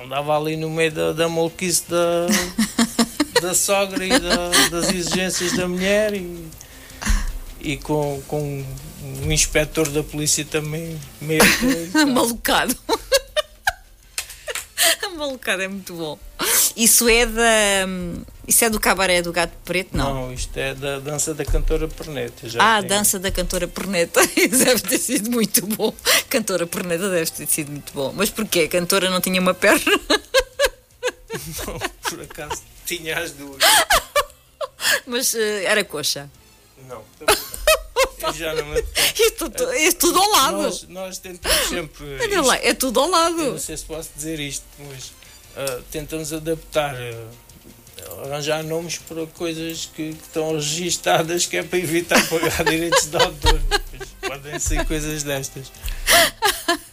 [0.03, 2.27] andava ali no meio da, da maluquice da,
[3.41, 6.49] da sogra e da, das exigências da mulher e,
[7.61, 8.65] e com, com
[9.03, 11.43] um inspetor da polícia também meio.
[12.13, 12.77] Malucado.
[15.17, 16.19] Malucado é muito bom.
[16.77, 17.87] Isso é da.
[18.47, 19.97] Isso é do cabaré do gato preto?
[19.97, 20.15] Não.
[20.15, 22.49] Não, isto é da dança da cantora Perneta.
[22.49, 24.21] Já ah, a dança da cantora Perneta.
[24.37, 25.95] Isso deve ter sido muito bom.
[26.29, 28.13] Cantora Perneta deve ter sido muito bom.
[28.17, 28.61] Mas porquê?
[28.61, 30.01] A cantora não tinha uma perna?
[31.67, 33.63] Não, por acaso tinha as duas.
[35.07, 36.31] Mas uh, era coxa?
[36.89, 37.37] Não, também
[38.35, 38.81] já não me
[39.19, 40.57] isto, é tudo ao lado.
[40.59, 42.05] Nós, nós tentamos sempre.
[42.21, 43.41] Olha lá, é tudo ao lado.
[43.41, 46.95] Eu não sei se posso dizer isto, mas uh, tentamos adaptar.
[46.95, 47.51] Uh,
[48.25, 53.17] arranjar nomes para coisas que, que, estão registadas que é para evitar pagar direitos de
[53.17, 53.61] autor.
[54.21, 55.71] Podem ser coisas destas.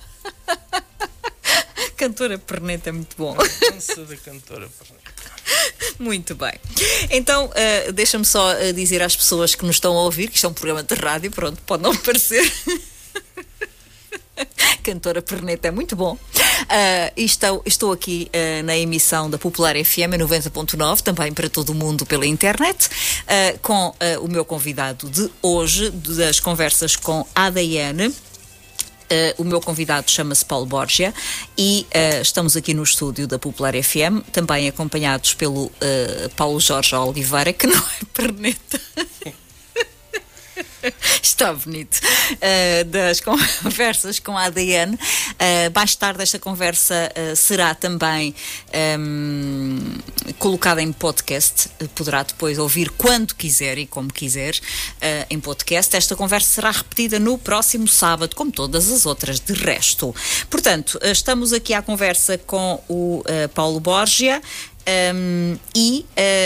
[1.98, 3.36] Cantora Perneta é muito bom.
[3.36, 5.17] A dança da cantora Perneta.
[6.00, 6.54] Muito bem.
[7.10, 10.46] Então, uh, deixa-me só uh, dizer às pessoas que nos estão a ouvir, que isto
[10.46, 12.52] é um programa de rádio, pronto, pode não parecer.
[14.84, 16.14] Cantora Perneta é muito bom.
[16.14, 21.76] Uh, estou, estou aqui uh, na emissão da Popular FM 90.9, também para todo o
[21.76, 28.14] mundo pela internet, uh, com o meu convidado de hoje, das conversas com ADN.
[29.10, 31.14] Uh, o meu convidado chama-se Paulo Borgia
[31.58, 35.72] e uh, estamos aqui no estúdio da Popular FM, também acompanhados pelo uh,
[36.36, 38.82] Paulo Jorge Oliveira, que não é perneta.
[41.22, 42.00] Está bonito.
[42.34, 44.94] Uh, das conversas com a ADN.
[44.94, 44.98] Uh,
[45.74, 48.34] mais tarde, esta conversa uh, será também
[49.00, 49.80] um,
[50.40, 51.70] colocada em podcast.
[51.96, 54.56] Poderá depois ouvir quando quiser e como quiser
[55.30, 55.96] em podcast.
[55.96, 60.14] Esta conversa será repetida no próximo sábado, como todas as outras, de resto.
[60.50, 63.24] Portanto, estamos aqui à conversa com o
[63.54, 64.42] Paulo Borgia.
[65.14, 66.06] Um, e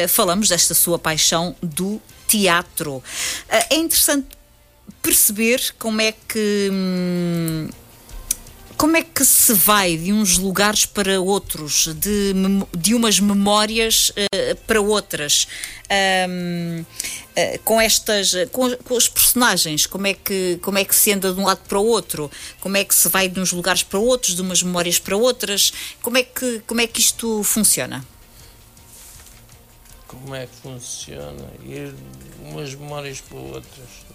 [0.09, 3.03] falamos desta sua paixão do teatro.
[3.49, 4.27] é interessante
[5.01, 6.69] perceber como é que.
[6.71, 7.69] Hum,
[8.77, 12.33] como é que se vai de uns lugares para outros, de,
[12.75, 15.47] de umas memórias uh, para outras,
[16.27, 16.85] um, uh,
[17.35, 21.31] eh, com estas, com, com, os personagens, como é, que, como é que se anda
[21.31, 23.99] de um lado para o outro, como é que se vai de uns lugares para
[23.99, 28.03] outros, de umas memórias para outras, como é que, como é que isto funciona?
[30.11, 31.47] Como é que funciona?
[31.63, 31.95] Ir
[32.43, 34.11] umas memórias para outras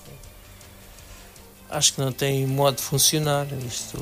[1.71, 3.47] acho que não tem modo de funcionar.
[3.67, 3.99] Isto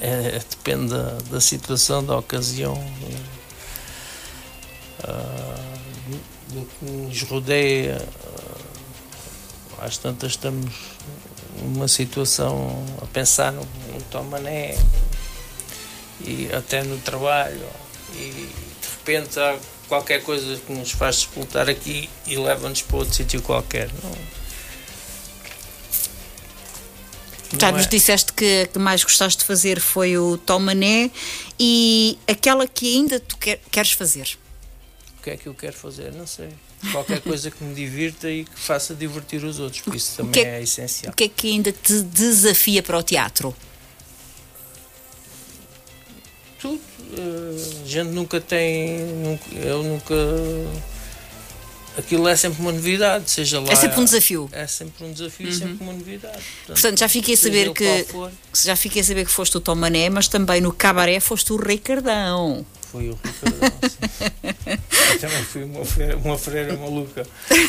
[0.00, 2.74] é, depende da, da, situação, da ocasião,
[5.04, 5.78] uh,
[6.48, 7.98] do que nos rodeia.
[7.98, 8.50] Uh,
[9.82, 10.70] às tantas estamos
[11.62, 14.76] numa situação a pensar no, no Tomané
[16.20, 17.66] e até no trabalho
[18.12, 19.58] e de repente há
[19.90, 23.90] qualquer coisa que nos faz disputar aqui e leva-nos para outro sítio qualquer.
[24.04, 24.16] Não,
[27.58, 27.88] Já nos é?
[27.88, 31.10] disseste que que mais gostaste de fazer foi o Tomané
[31.58, 34.38] e aquela que ainda tu quer, queres fazer.
[35.18, 36.12] O que é que eu quero fazer?
[36.12, 36.50] Não sei.
[36.92, 40.60] Qualquer coisa que me divirta e que faça divertir os outros, porque isso também é,
[40.60, 41.12] é, essencial.
[41.12, 43.54] O que é que ainda te desafia para o teatro?
[46.60, 46.89] Tudo.
[47.12, 48.98] A gente nunca tem.
[48.98, 50.14] Nunca, eu nunca
[51.96, 53.72] aquilo é sempre uma novidade, seja lá.
[53.72, 54.48] É sempre um desafio.
[54.52, 55.52] É sempre um desafio, uhum.
[55.52, 56.34] sempre uma novidade.
[56.34, 58.06] Portanto, Portanto já fiquei a saber que
[58.54, 61.56] já fiquei a saber que foste o Tom Mané, mas também no cabaré foste o
[61.56, 62.64] Ricardão.
[62.90, 63.70] Fui o Ricardão,
[65.20, 67.24] também fui uma freira, uma freira maluca.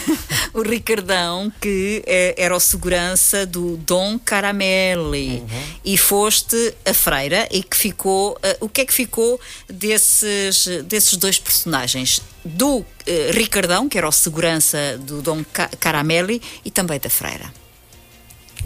[0.51, 5.39] o Ricardão, que é, era o segurança do Dom Caramelli.
[5.41, 5.63] Uhum.
[5.85, 8.31] E foste a freira e que ficou.
[8.33, 12.19] Uh, o que é que ficou desses, desses dois personagens?
[12.43, 12.85] Do uh,
[13.31, 15.45] Ricardão, que era o segurança do Dom
[15.79, 17.60] Caramelli, e também da freira.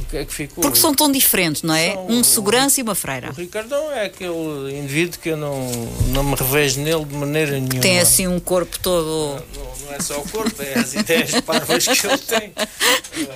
[0.09, 0.61] Que é que ficou?
[0.61, 1.93] Porque são tão diferentes, não é?
[1.93, 3.31] São, um segurança o, e uma freira.
[3.31, 5.69] O Ricardão é aquele indivíduo que eu não,
[6.09, 7.81] não me revejo nele de maneira nenhuma.
[7.81, 9.41] Tem assim um corpo todo.
[9.55, 12.53] Não, não, não é só o corpo, é as ideias parvas que ele tem.
[13.17, 13.33] Uh,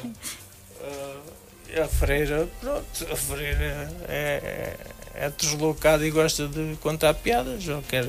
[0.83, 4.75] uh, a freira, pronto, a freira é,
[5.15, 8.05] é, é deslocada e gosta de contar piadas, ou quer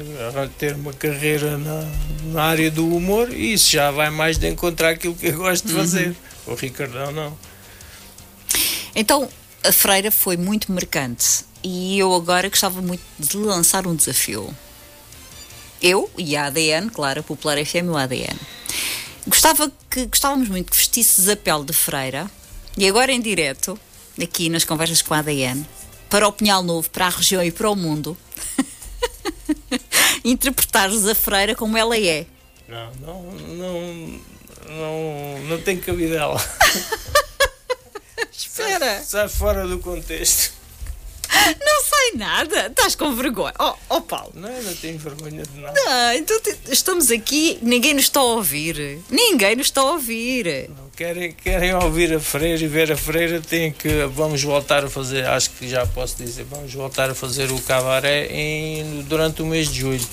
[0.59, 1.85] ter uma carreira na,
[2.27, 5.67] na área do humor e isso já vai mais de encontrar aquilo que eu gosto
[5.67, 6.09] de fazer.
[6.47, 6.53] Uhum.
[6.53, 7.37] O Ricardão não.
[8.95, 9.29] Então,
[9.65, 14.55] a freira foi muito marcante e eu agora gostava muito de lançar um desafio.
[15.83, 18.39] Eu e a ADN, claro, a Popular FM e o ADN.
[19.27, 22.31] Gostava que, gostávamos muito que vestisses a pele de freira
[22.77, 23.79] e agora em direto,
[24.21, 25.65] aqui nas conversas com a ADN,
[26.09, 28.17] para o Pinhal Novo, para a região e para o mundo,
[30.25, 32.27] interpretares a freira como ela é.
[32.69, 34.21] Não, não, não,
[34.69, 36.41] não, não tem cabidela.
[38.47, 39.03] Espera.
[39.03, 40.53] Sai fora do contexto.
[41.31, 42.67] Não sai nada.
[42.67, 43.53] Estás com vergonha.
[43.59, 44.33] Oh, oh Paulo.
[44.35, 45.81] Não, eu não tenho vergonha de nada.
[45.81, 48.99] Não, então estamos aqui, ninguém nos está a ouvir.
[49.11, 50.71] Ninguém nos está a ouvir.
[50.71, 54.05] Não, querem, querem ouvir a freira e ver a freira, têm que.
[54.07, 58.27] Vamos voltar a fazer, acho que já posso dizer, vamos voltar a fazer o cabaré
[58.27, 60.09] em, durante o mês de julho.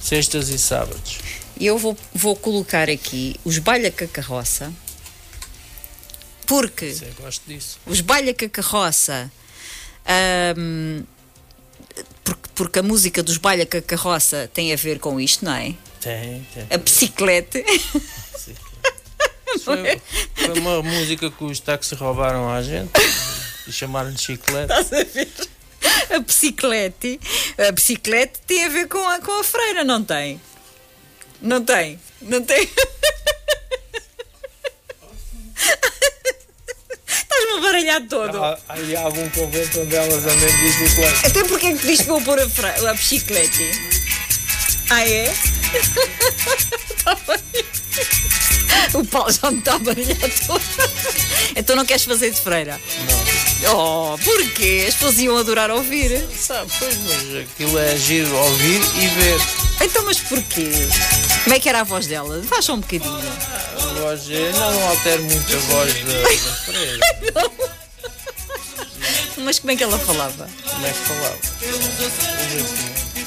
[0.00, 1.18] Sextas e sábados.
[1.58, 4.72] E eu vou, vou colocar aqui os Balha Carroça
[6.46, 7.12] porque Sim,
[7.86, 9.30] os bailha com a carroça.
[10.56, 11.02] Um,
[12.24, 15.52] porque, porque a música dos bailha com a carroça tem a ver com isto, não
[15.52, 15.74] é?
[16.00, 16.66] Tem, tem.
[16.70, 17.58] A bicicleta.
[19.64, 20.00] Foi,
[20.34, 22.90] foi, uma música que os táxis roubaram à gente
[23.66, 24.70] e chamaram de chiclete.
[24.70, 25.28] Estás a ver?
[26.10, 27.08] A bicicleta,
[27.66, 30.40] a bicicleta tem a ver com a, com a freira, não tem?
[31.40, 31.98] Não tem?
[32.20, 32.68] Não tem?
[37.76, 38.42] Baralhar todo.
[38.42, 41.26] Há, há algum convento onde elas andam de bicicleta.
[41.26, 43.62] Até porque é que diz para eu pôr a, a bicicleta?
[44.90, 45.34] Ah, é?
[48.94, 50.62] O Paulo já me está a baralhar todo.
[51.54, 52.80] Então não queres fazer de freira?
[53.62, 54.12] Não.
[54.14, 54.86] Oh, porquê?
[54.88, 56.26] As pessoas iam adorar ouvir.
[56.34, 59.40] Sabe, pois, mas aquilo é giro ouvir e ver.
[59.82, 60.70] Então, mas porquê?
[61.46, 62.42] Como é que era a voz dela?
[62.42, 63.14] Faz só um bocadinho.
[63.14, 66.98] A voz, eh, não, altero muito a voz da, da freira.
[69.38, 70.48] Mas como é que ela falava?
[70.68, 71.38] Como é que falava?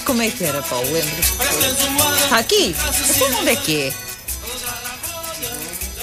[0.04, 0.92] Como é que era, Paulo?
[0.92, 2.24] Lembras-te?
[2.26, 2.76] Está aqui?
[3.10, 3.94] Então onde é que é?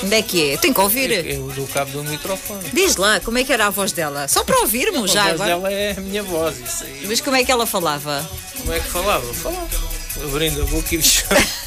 [0.03, 0.57] Onde é que é?
[0.57, 1.11] Tenho que ouvir.
[1.27, 2.71] Eu dou cabo do microfone.
[2.73, 4.27] Diz lá, como é que era a voz dela?
[4.27, 7.05] Só para ouvirmos já a voz dela é a minha voz, isso aí.
[7.07, 8.27] Mas como é que ela falava?
[8.57, 9.35] Como é que falava?
[9.35, 9.69] Falava.
[10.25, 10.99] Abrindo a boca e.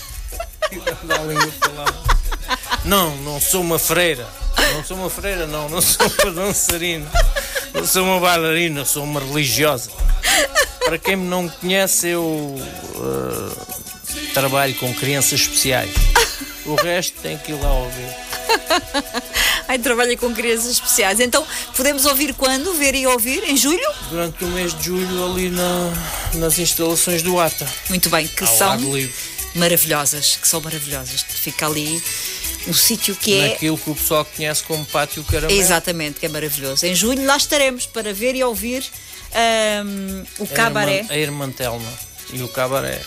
[2.85, 4.27] Não, não sou uma freira.
[4.73, 5.69] Não sou uma freira, não.
[5.69, 7.09] Não sou uma dançarina.
[7.73, 9.91] Não sou uma bailarina, sou uma religiosa.
[10.85, 12.55] Para quem me não conhece, eu
[12.95, 15.91] eh, trabalho com crianças especiais.
[16.65, 18.15] O resto tem que ir lá ouvir.
[19.67, 21.19] Ai, trabalha com crianças especiais.
[21.19, 21.45] Então,
[21.75, 22.73] podemos ouvir quando?
[22.73, 23.43] Ver e ouvir?
[23.47, 23.87] Em julho?
[24.09, 25.93] Durante o mês de julho, ali na-
[26.35, 27.67] nas instalações do ATA.
[27.89, 29.13] Muito bem, que Ao são ar livre.
[29.59, 31.21] Maravilhosas, que são maravilhosas.
[31.21, 32.01] Fica ali
[32.67, 33.49] um sítio que é.
[33.49, 35.59] Naquilo que o pessoal conhece como Pátio Caramelo.
[35.59, 36.85] Exatamente, que é maravilhoso.
[36.85, 38.83] Em julho lá estaremos para ver e ouvir
[39.33, 41.05] ahm, o cabaré.
[41.09, 41.91] A Irmã Telma
[42.33, 43.01] e o cabaré.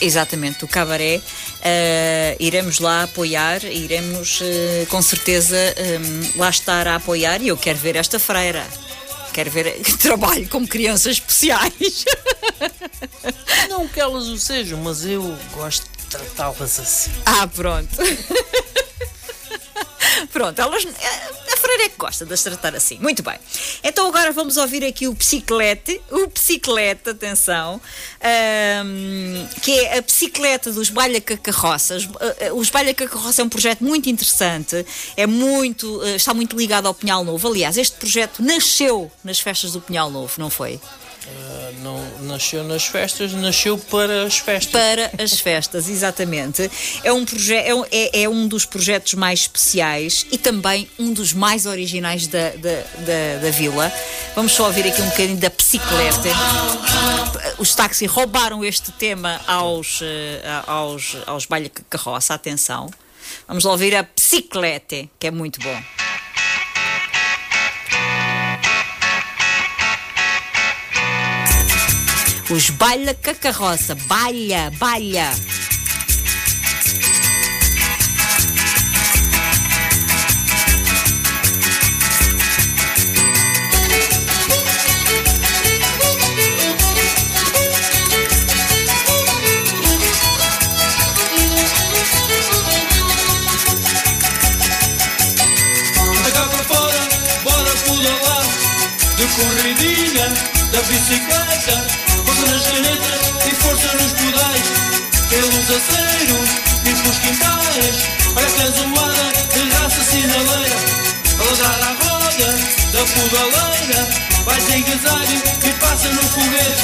[0.00, 1.20] Exatamente, o cabaré.
[1.62, 7.56] Ah, iremos lá apoiar, iremos eh, com certeza ahm, lá estar a apoiar e eu
[7.56, 8.66] quero ver esta freira.
[9.32, 12.04] Quero ver trabalho com crianças especiais.
[13.68, 17.10] Não que elas o sejam, mas eu gosto de tratá-las assim.
[17.24, 17.96] Ah, pronto.
[20.32, 20.84] Pronto, elas,
[21.52, 22.98] a freira é que gosta de as tratar assim.
[22.98, 23.38] Muito bem.
[23.82, 26.00] Então agora vamos ouvir aqui o Biciclete.
[26.10, 27.80] O Biciclete, atenção,
[28.20, 32.08] ahm, que é a bicicleta dos Balha Carroças.
[32.54, 34.84] Os Balha Carroça é um projeto muito interessante,
[35.16, 37.48] é muito, eh, está muito ligado ao Pinhal Novo.
[37.48, 40.80] Aliás, este projeto nasceu nas festas do Pinhal Novo, não foi?
[41.24, 44.72] Ah, não nasceu nas festas, nasceu para as festas.
[44.72, 46.68] para as festas, exatamente.
[47.04, 47.24] É um,
[47.64, 52.26] é, um- é, é um dos projetos mais especiais e também um dos mais originais
[52.26, 53.92] da, da, da, da vila.
[54.34, 56.28] Vamos só ouvir aqui um bocadinho da bicicleta.
[57.58, 62.90] Os táxis roubaram este tema aos, eh, aos, aos baile carroça, atenção.
[63.46, 66.01] Vamos lá ouvir a bicicleta, que é muito bom.
[72.52, 73.94] Os Baila com a Carroça.
[73.94, 75.32] Baila, baila.
[99.34, 100.28] corridinha
[100.70, 104.66] da bicicleta Força nas canetas e força nos pedais.
[105.28, 106.48] Pelos aceiros
[106.84, 107.96] e pelos quintais.
[108.34, 110.78] Olha a canzoada de raça sinaleira.
[111.38, 112.50] Ladrar à roda
[112.92, 114.00] da pedaleira.
[114.46, 116.82] Vai zigue-zague e passa no foguete.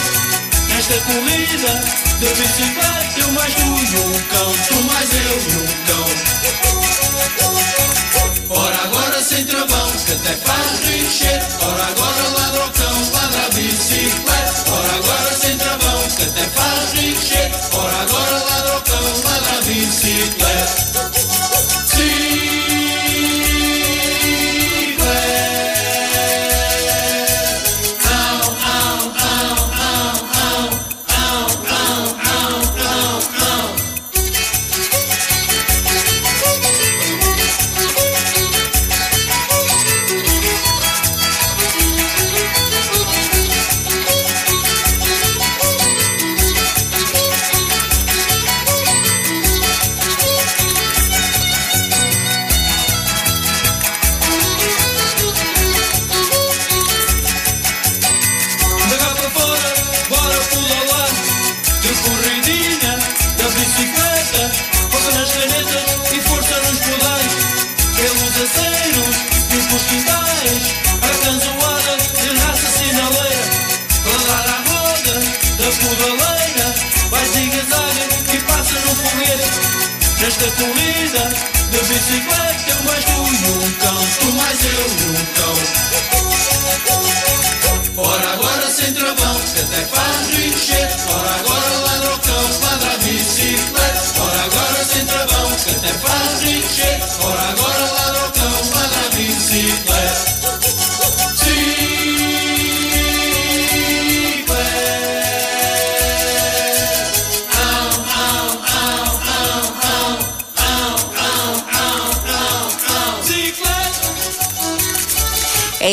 [0.69, 1.73] Nesta corrida
[2.21, 4.53] da bicicleta Eu mais tu e um cão.
[4.69, 6.09] Tu mais eu e um cão.
[8.51, 11.43] Ora agora sem travão, que até faz rincher.
[11.63, 14.38] Ora agora ladra o cão, ladra a bicicleta.
[20.37, 20.88] glass.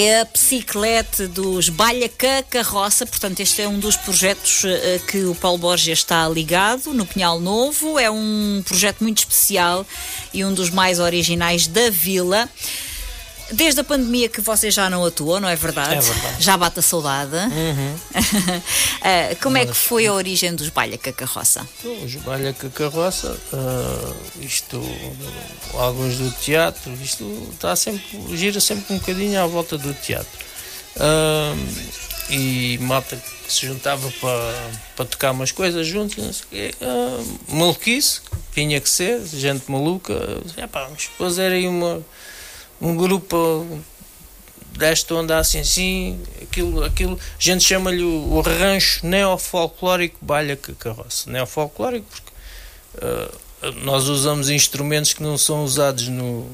[0.05, 5.33] É a bicicleta dos Balhaca Carroça, portanto, este é um dos projetos eh, que o
[5.33, 7.97] Paulo Borges está ligado no Pinhal Novo.
[7.97, 9.83] É um projeto muito especial
[10.31, 12.47] e um dos mais originais da vila.
[13.51, 15.95] Desde a pandemia que vocês já não atuam, não é verdade?
[15.95, 16.43] É verdade.
[16.43, 17.35] Já bate a saudade.
[19.01, 21.67] Ah, como é que foi a origem dos Balhaca Carroça?
[22.03, 24.81] Os Balha com a Carroça, ah, isto,
[25.73, 28.03] alguns do teatro, isto está sempre,
[28.35, 30.39] gira sempre um bocadinho à volta do teatro.
[30.97, 31.53] Ah,
[32.29, 36.75] e malta que se juntava para, para tocar umas coisas juntos, não sei o quê.
[36.81, 38.21] Ah, maluquice,
[38.53, 40.13] tinha que ser, gente maluca.
[40.57, 42.03] Epá, vamos fazer aí uma,
[42.81, 43.79] um grupo
[44.77, 50.73] desta onda assim assim, aquilo, aquilo, a gente chama-lhe o, o rancho neofolclórico Balha que
[50.73, 51.29] Carroça.
[51.31, 52.31] Neofolclórico porque
[53.01, 56.49] ah, nós usamos instrumentos que não são usados no,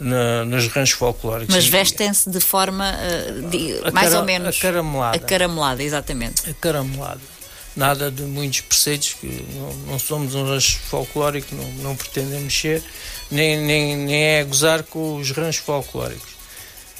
[0.00, 1.54] na- nos ranchos folclóricos.
[1.54, 5.16] Mas vestem-se de forma ah, de- A mais ou menos acaramelada.
[5.16, 6.50] acaramelada, exatamente.
[6.50, 7.20] acaramelado.
[7.76, 12.82] Nada de muitos preceitos, que não, não somos um rancho folclórico, não, não pretendemos ser,
[13.30, 16.34] nem, nem, nem é gozar com os ranchos folclóricos.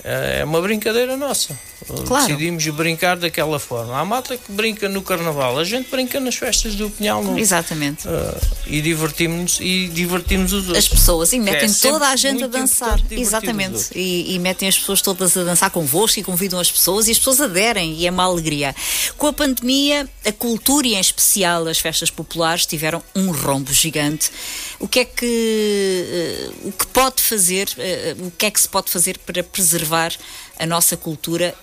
[0.02, 1.58] É uma brincadeira nossa.
[2.06, 2.26] Claro.
[2.26, 3.98] Decidimos brincar daquela forma.
[3.98, 7.38] Há malta que brinca no carnaval, a gente brinca nas festas do Pinhal Novo.
[7.38, 8.08] Exatamente.
[8.08, 10.78] Ah, e divertimos-nos e divertimos os outros.
[10.78, 13.00] As pessoas e metem é toda a gente a dançar.
[13.10, 13.88] Exatamente.
[13.94, 17.18] E, e metem as pessoas todas a dançar convosco e convidam as pessoas e as
[17.18, 18.74] pessoas aderem e é uma alegria.
[19.16, 24.30] Com a pandemia, a cultura e em especial as festas populares tiveram um rombo gigante.
[24.78, 28.68] O que é que eh, o que pode fazer, eh, o que é que se
[28.68, 30.12] pode fazer para preservar
[30.58, 31.54] a nossa cultura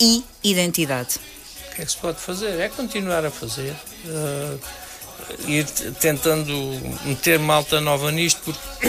[0.00, 1.16] e identidade?
[1.70, 2.60] O que é que se pode fazer?
[2.60, 3.74] É continuar a fazer.
[4.08, 4.56] ah,
[5.46, 5.64] ir
[6.00, 6.52] tentando
[7.04, 8.88] meter malta nova nisto, porque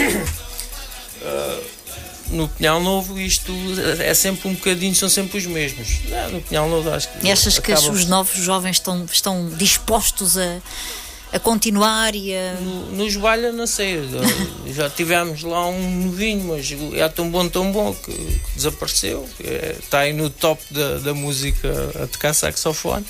[1.24, 1.60] ah,
[2.30, 3.52] no Pinhal Novo isto
[4.00, 6.04] é sempre um bocadinho, são sempre os mesmos.
[6.08, 7.26] Não, no Pinhal Novo acho que.
[7.26, 10.60] E achas que acaba- os novos jovens estão, estão dispostos a,
[11.36, 12.54] a continuar e a.
[12.54, 14.00] No- Nos Balha, não sei,
[14.72, 19.28] já- tivemos lá um novinho, mas é tão bom, tão bom que, que desapareceu.
[19.44, 21.68] É, Está aí no top da, da música
[22.02, 23.04] a tocar saxofone.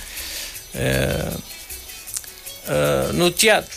[0.75, 1.31] É,
[2.69, 3.77] ah, no teatro,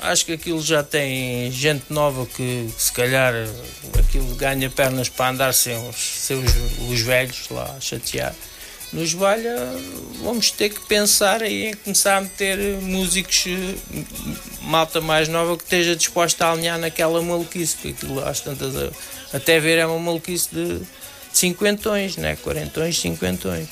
[0.00, 3.34] acho que aquilo já tem gente nova que se calhar
[3.98, 6.52] aquilo ganha pernas para andar sem os, sem os,
[6.88, 8.34] os velhos lá a chatear.
[8.92, 9.56] Nos Balha
[10.22, 14.02] vamos ter que pensar aí em começar a meter músicos, eh,
[14.62, 18.92] malta mais nova que esteja disposta a alinhar naquela maluquice, porque aquilo às tantas
[19.32, 20.80] até ver é uma maluquice de,
[21.32, 22.36] cinquentões, né?
[22.36, 23.68] quarentões, cinquentões,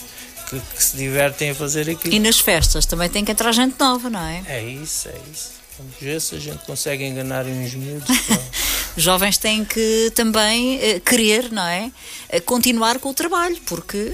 [0.48, 2.14] que, que se divertem a fazer aquilo.
[2.14, 4.42] E nas festas também tem que entrar gente nova, não é?
[4.46, 5.58] É isso, é isso.
[5.78, 8.06] Vamos ver se a gente consegue enganar uns miúdos.
[8.06, 8.38] pá.
[8.96, 11.92] Os jovens têm que também eh, querer, não é?
[12.28, 14.12] Eh, continuar com o trabalho, porque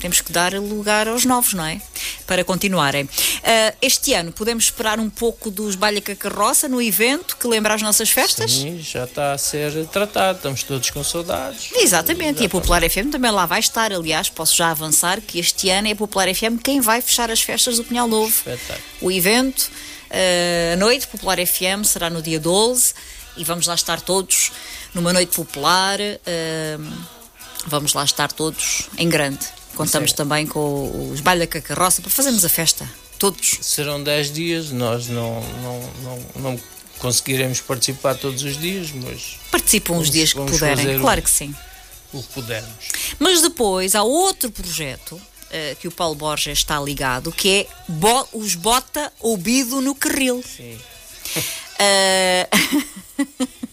[0.00, 1.80] temos que dar lugar aos novos, não é?
[2.26, 3.08] Para continuarem.
[3.42, 7.82] Ah, este ano podemos esperar um pouco dos Balha Carroça no evento que lembra as
[7.82, 8.52] nossas festas?
[8.52, 11.70] Sim, já está a ser tratado, estamos todos com saudades.
[11.74, 13.92] Exatamente, e a Popular FM também lá vai estar.
[13.92, 17.40] Aliás, posso já avançar que este ano é a Popular FM quem vai fechar as
[17.42, 18.28] festas do Pinhal Novo.
[18.28, 18.80] Espetáculo.
[19.00, 19.70] O evento,
[20.10, 22.94] eh, a noite Popular FM, será no dia 12
[23.36, 24.50] e vamos lá estar todos
[24.94, 25.98] numa noite popular.
[26.00, 26.78] eh,
[27.66, 29.40] vamos lá estar todos em grande.
[29.76, 30.16] Contamos Sim.
[30.16, 32.88] também com os Balha com a Carroça para fazermos a festa.
[33.18, 33.58] Todos.
[33.62, 36.60] Serão 10 dias, nós não, não, não, não
[36.98, 41.54] conseguiremos participar todos os dias, mas Participam os Vamos- dias que puderem, claro que sim.
[42.12, 42.88] o que pudermos.
[43.18, 45.20] Mas depois há outro projeto
[45.50, 50.42] eh, que o Paulo Borges está ligado, que é Bo- os Bota Ouvido no Carril.
[50.42, 50.78] Sim.
[51.78, 52.48] Eh,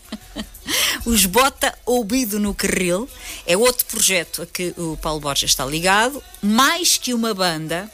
[1.05, 3.07] os Bota Ouvido no Carril
[3.45, 6.24] é outro projeto a que o Paulo Borges está ligado.
[6.41, 7.89] Mais que uma banda,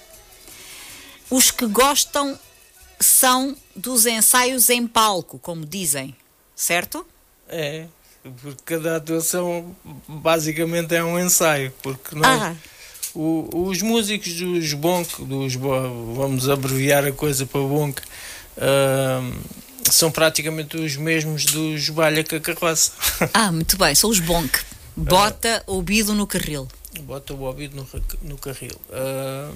[1.30, 2.38] os que gostam
[3.00, 6.16] são dos ensaios em palco, como dizem,
[6.56, 7.06] certo?
[7.48, 7.86] É,
[8.42, 9.76] porque cada atuação
[10.08, 12.56] basicamente é um ensaio, porque nós, Ah.
[13.16, 18.02] o- os músicos dos Bonk, dos, vamos abreviar a coisa para Bonk,
[18.58, 19.32] ahm,
[19.92, 22.92] são praticamente os mesmos dos Balha com a Carroça.
[23.34, 24.60] Ah, muito bem, são os Bonk.
[24.96, 26.68] Bota Ouvido no Carril.
[27.02, 27.88] Bota o ouvido no,
[28.24, 28.76] no carril.
[28.92, 29.52] Ah,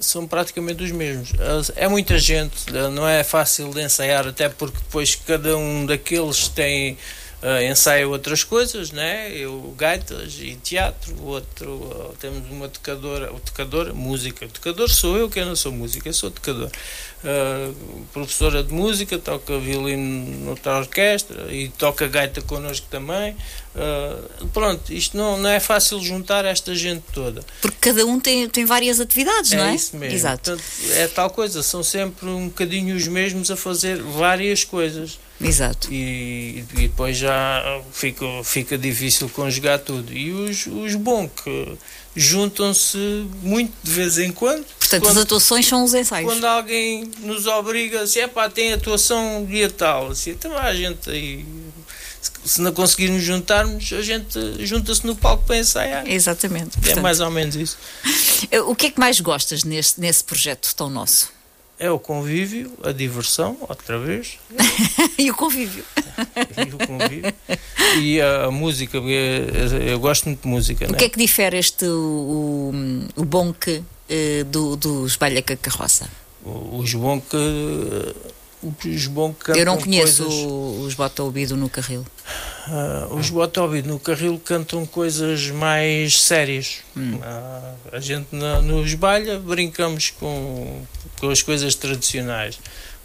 [0.00, 1.32] são praticamente os mesmos.
[1.38, 6.48] Ah, é muita gente, não é fácil de ensaiar, até porque depois cada um daqueles
[6.48, 6.96] tem
[7.42, 9.30] uh, ensaia outras coisas, né?
[9.32, 14.46] Eu gaitas e teatro, o outro uh, temos uma tocadora, o tocador, música.
[14.46, 16.70] O tocador sou eu que eu não sou música, eu sou tocador.
[17.22, 17.74] Uh,
[18.14, 23.36] professora de música, toca violino noutra orquestra e toca gaita connosco também.
[23.74, 27.44] Uh, pronto, isto não, não é fácil juntar esta gente toda.
[27.60, 29.74] Porque cada um tem, tem várias atividades, é não é?
[29.74, 30.16] isso mesmo.
[30.16, 30.50] Exato.
[30.50, 35.18] Portanto, é tal coisa, são sempre um bocadinho os mesmos a fazer várias coisas.
[35.42, 35.92] Exato.
[35.92, 40.12] E, e depois já fica, fica difícil conjugar tudo.
[40.12, 41.78] E os, os bons que
[42.14, 44.64] juntam-se muito de vez em quando.
[44.78, 46.30] Portanto, quando, as atuações são os ensaios.
[46.30, 51.08] quando alguém nos obriga, assim, é pá, tem atuação dia tal, assim, então a gente
[51.10, 51.44] aí,
[52.20, 56.06] se- se não conseguirmos juntarmos, a gente junta-se no palco para ensaiar.
[56.08, 56.76] Exatamente.
[56.78, 57.78] É Portanto, mais ou menos isso.
[58.66, 61.30] O que é que mais gostas neste, nesse projeto tão nosso?
[61.78, 64.38] É o convívio, a diversão, outra vez,
[65.18, 65.82] e o convívio.
[66.68, 67.34] e o convívio,
[68.02, 69.46] e a, música, porque
[69.88, 70.98] eu gosto muito de música, O né?
[70.98, 72.70] que é que difere este, o,
[73.16, 76.06] o, o bonque eh, do, dos Balha Carroça?
[76.44, 78.14] Os bons que.
[78.62, 78.74] Os
[79.42, 82.04] que Eu não conheço coisas- os Bota Ouvido no Carril.
[82.66, 86.80] Ah, os Bota Ouvido no carril cantam coisas mais sérias.
[87.22, 90.82] Ah, a gente na, nos balha brincamos com,
[91.18, 92.58] com as coisas tradicionais.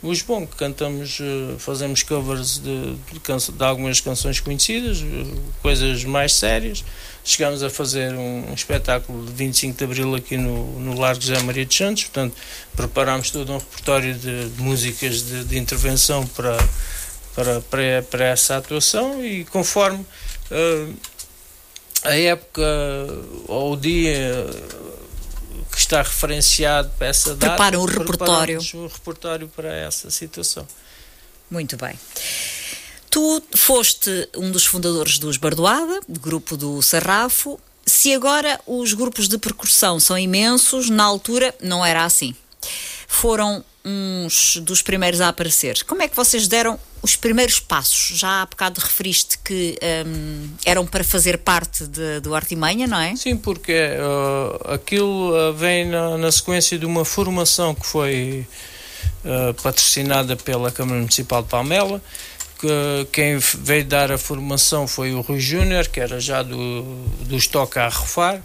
[0.04, 5.40] Os bons que cantamos, eh, fazemos covers de, de, canso- de algumas canções conhecidas, eh,
[5.62, 6.84] coisas mais sérias.
[7.28, 11.42] Chegámos a fazer um, um espetáculo de 25 de Abril aqui no, no Largo José
[11.42, 12.36] Maria de Santos, portanto,
[12.76, 16.56] preparámos todo um repertório de, de músicas de, de intervenção para,
[17.34, 20.06] para, para, para essa atuação e conforme
[20.52, 20.88] eh,
[22.04, 22.62] a época
[23.48, 24.48] ou o dia
[25.72, 28.60] que está referenciado para essa data, Preparam o repertório.
[28.76, 30.66] um repertório para essa situação.
[31.50, 32.00] Muito bem.
[33.16, 37.58] Tu foste um dos fundadores dos Bardoada, grupo do Sarrafo.
[37.86, 42.36] Se agora os grupos de percussão são imensos, na altura não era assim.
[43.08, 45.82] Foram uns dos primeiros a aparecer.
[45.86, 48.18] Como é que vocês deram os primeiros passos?
[48.18, 53.16] Já há bocado referiste que hum, eram para fazer parte de- do Artimanha, não é?
[53.16, 58.46] Sim, porque eh, aquilo eh, vem na, na sequência de uma formação que foi
[59.24, 62.02] eh, patrocinada pela Câmara Municipal de Palmela.
[62.60, 66.84] Que, quem veio dar a formação foi o Rui Júnior, que era já do,
[67.22, 68.42] do Estoque a Arrofar.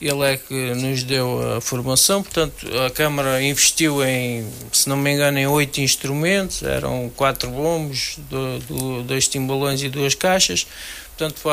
[0.00, 2.54] Ele é que nos deu a formação, portanto,
[2.86, 8.58] a Câmara investiu em, se não me engano, em oito instrumentos, eram quatro bombos, do,
[8.60, 10.68] do, dois timbalões e duas caixas.
[11.16, 11.50] Portanto,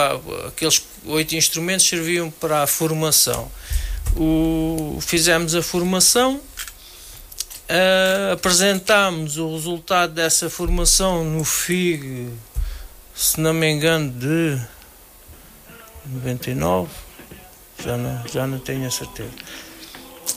[0.48, 3.50] aqueles oito instrumentos serviam para a formação.
[4.16, 6.40] O, fizemos a formação,
[7.70, 12.30] ah, apresentámos o resultado dessa formação no FIG,
[13.14, 14.60] se não me engano, de
[16.06, 16.90] 99,
[17.84, 19.32] já não, já não tenho a certeza.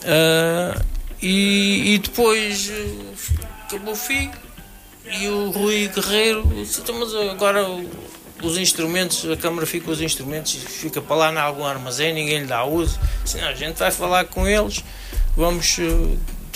[0.04, 0.80] Ah,
[1.20, 4.30] e, e depois eh, acabou o FIG
[5.20, 7.66] e o Rui Guerreiro disse, "Então, mas agora
[8.40, 12.40] os instrumentos, a Câmara fica com os instrumentos fica para lá em algum armazém, ninguém
[12.40, 13.00] lhe dá uso.
[13.24, 14.84] Assim, "Não, a gente vai falar com eles,
[15.36, 15.78] vamos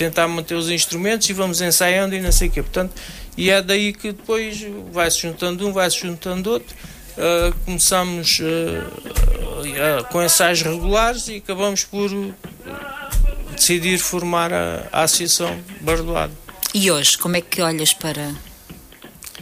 [0.03, 2.63] tentar manter os instrumentos e vamos ensaiando e não sei o quê.
[2.63, 2.93] Portanto,
[3.37, 6.75] e é daí que depois vai-se juntando um, vai-se juntando outro.
[7.17, 12.11] Ah, começamos ah, ah, com ensaios regulares e acabamos por
[12.67, 13.11] ah,
[13.55, 16.33] decidir formar a, a Associação Bardoado
[16.75, 18.35] E hoje, como é que olhas para,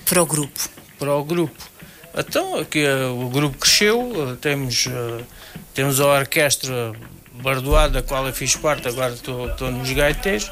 [0.04, 0.68] para o grupo?
[0.98, 1.70] para o grupo.
[2.14, 4.86] Então, aqui o grupo cresceu, temos,
[5.72, 6.92] temos a orquestra
[7.40, 10.50] Bardoada, da qual eu fiz parte, agora estou nos gaiteiros.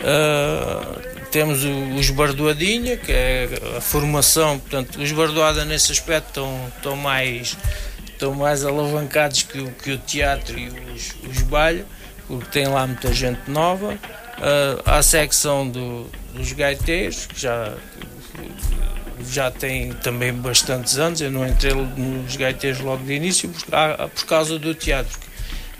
[0.00, 6.72] Eh, temos o- os Bardoadinha, que é a formação, portanto, os Bardoada nesse aspecto estão,
[6.76, 7.56] estão, mais,
[8.06, 11.42] estão mais alavancados que, o- que o teatro e os, os
[12.26, 13.98] porque tem lá muita gente nova.
[14.40, 17.72] Eh, há a secção do, dos gaiteiros, que já
[19.30, 21.20] já tem também bastantes anos.
[21.20, 25.18] Eu não entrei nos gaiteiros logo de início por, ah, por causa do teatro.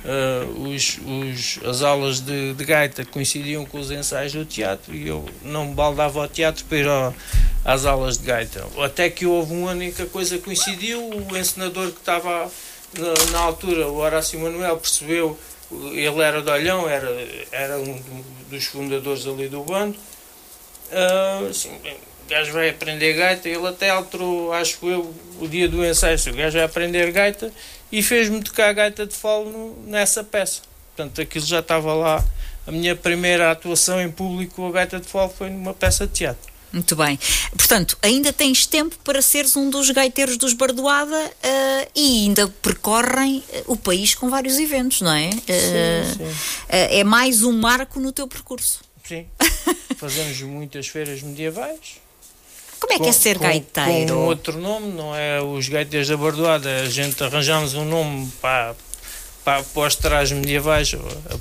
[0.04, 5.08] Ah, os, os- as aulas de, de gaita coincidiam com os ensaios do teatro e
[5.08, 6.86] eu não baldava ao teatro para ir
[7.64, 8.64] às aulas de gaita.
[8.78, 12.50] Até que houve um ano em que coisa coincidiu, o encenador que estava
[12.96, 15.38] na, na altura, o Horácio Manuel, percebeu,
[15.92, 17.10] ele era de Olhão, era,
[17.50, 19.96] era um do- dos fundadores ali do bando,
[20.92, 25.84] ah, assim, o gajo vai aprender gaita, ele até alterou, acho eu, o dia do
[25.84, 27.52] ensaio, o gajo vai aprender gaita
[27.90, 30.60] e fez-me tocar a gaita de fole no- nessa peça.
[30.96, 32.24] Portanto, aquilo já estava lá.
[32.66, 36.48] A minha primeira atuação em público a gaita de fole foi numa peça de teatro.
[36.70, 37.18] Muito bem.
[37.56, 43.42] Portanto, ainda tens tempo para seres um dos gaiteiros dos Bardoada eh, e ainda percorrem
[43.50, 45.30] eh, o país com vários eventos, não é?
[45.48, 46.36] Eh, sim.
[46.68, 48.80] eh, é mais um marco no teu percurso.
[49.02, 49.26] Sim.
[49.96, 51.96] Fazemos muitas feiras medievais.
[52.80, 54.14] Como é que é ser com, gaiteiro?
[54.14, 56.82] Com outro nome, não é os gaiteiros da Bardoada.
[56.82, 58.74] A gente arranjamos um nome para,
[59.44, 60.94] para, para os trajes medievais,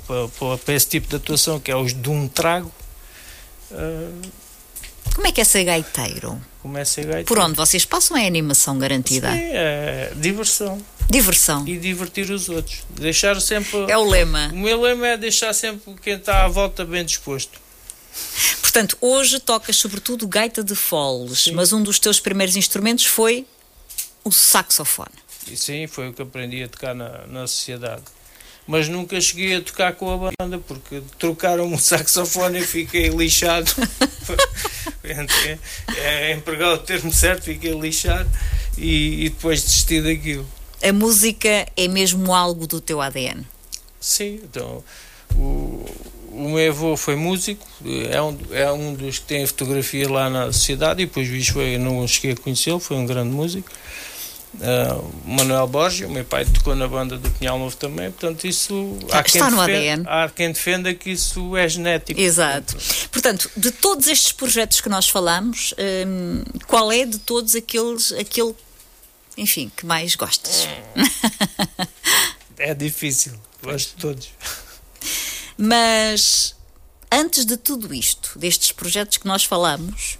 [0.06, 2.72] para, para, esse tipo de atuação, que é os de um trago.
[3.72, 4.10] Ah,
[5.14, 6.40] Como é que é ser gaiteiro?
[6.68, 7.24] começa a gaita.
[7.24, 9.32] Por onde vocês passam é animação garantida.
[9.32, 10.80] Sim, é diversão.
[11.08, 11.66] Diversão.
[11.66, 12.82] E divertir os outros.
[12.90, 13.90] Deixar sempre.
[13.90, 14.50] É o lema.
[14.52, 17.58] O meu lema é deixar sempre quem está à volta bem disposto.
[18.60, 23.46] Portanto, hoje tocas sobretudo gaita de foles, mas um dos teus primeiros instrumentos foi
[24.24, 25.14] o saxofone.
[25.56, 28.02] Sim, foi o que aprendi a tocar na, na sociedade.
[28.66, 33.70] Mas nunca cheguei a tocar com a banda, porque trocaram-me o saxofone e fiquei lixado.
[35.02, 35.58] é,
[35.96, 38.30] é empregar o termo certo, fiquei lixado
[38.76, 40.46] e, e depois desisti daquilo.
[40.82, 43.44] A música é mesmo algo do teu ADN.
[43.98, 44.84] Sim, então
[45.34, 45.84] o,
[46.38, 47.66] o meu avô foi músico,
[48.10, 51.80] é um, é um dos que tem fotografia lá na sociedade, e depois foi, eu
[51.80, 53.68] não cheguei a conhecê-lo, foi um grande músico.
[54.54, 58.96] Uh, Manuel Borges, o meu pai tocou na banda do Pinhal Novo também, portanto isso
[59.12, 62.18] há quem, defenda, há quem defenda que isso é genético.
[62.18, 62.76] Exato.
[63.10, 65.74] Portanto, de todos estes projetos que nós falamos,
[66.06, 68.54] hum, qual é de todos aqueles, aquele,
[69.36, 70.66] enfim, que mais gostas?
[72.58, 74.28] É difícil, gosto de todos.
[75.60, 76.54] Mas
[77.10, 80.16] antes de tudo isto, destes projetos que nós falamos,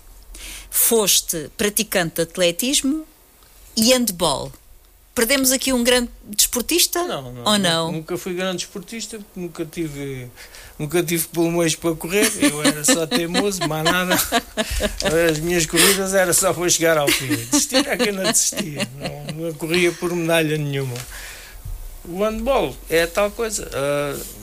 [0.69, 3.07] foste praticante de atletismo
[3.77, 4.53] e handball.
[5.15, 7.03] Perdemos aqui um grande desportista?
[7.05, 7.93] Não, não, Ou não?
[7.93, 10.31] Nunca fui grande esportista, porque nunca tive,
[10.79, 14.15] nunca tive pulmões para correr, eu era só teimoso, mais nada.
[15.29, 17.35] As minhas corridas era só para chegar ao fim.
[17.35, 20.97] Desistir é que não desistia, não, não corria por medalha nenhuma.
[22.05, 23.69] O handball é tal coisa.
[23.75, 24.38] ah,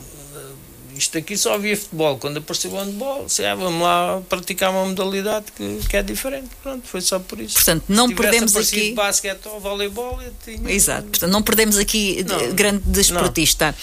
[0.98, 2.18] isto aqui só havia futebol.
[2.18, 6.48] Quando apareceu o handball, se vamos lá praticar uma modalidade que, que é diferente.
[6.62, 7.54] Pronto, foi só por isso.
[7.54, 10.70] Portanto, não perdemos aqui- basquete ou voleibol, eu tinha.
[10.70, 12.54] Exato, portanto, não perdemos aqui de- Não.
[12.54, 13.74] grande desportista.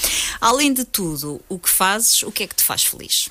[0.41, 3.29] Além de tudo, o que fazes, o que é que te faz feliz?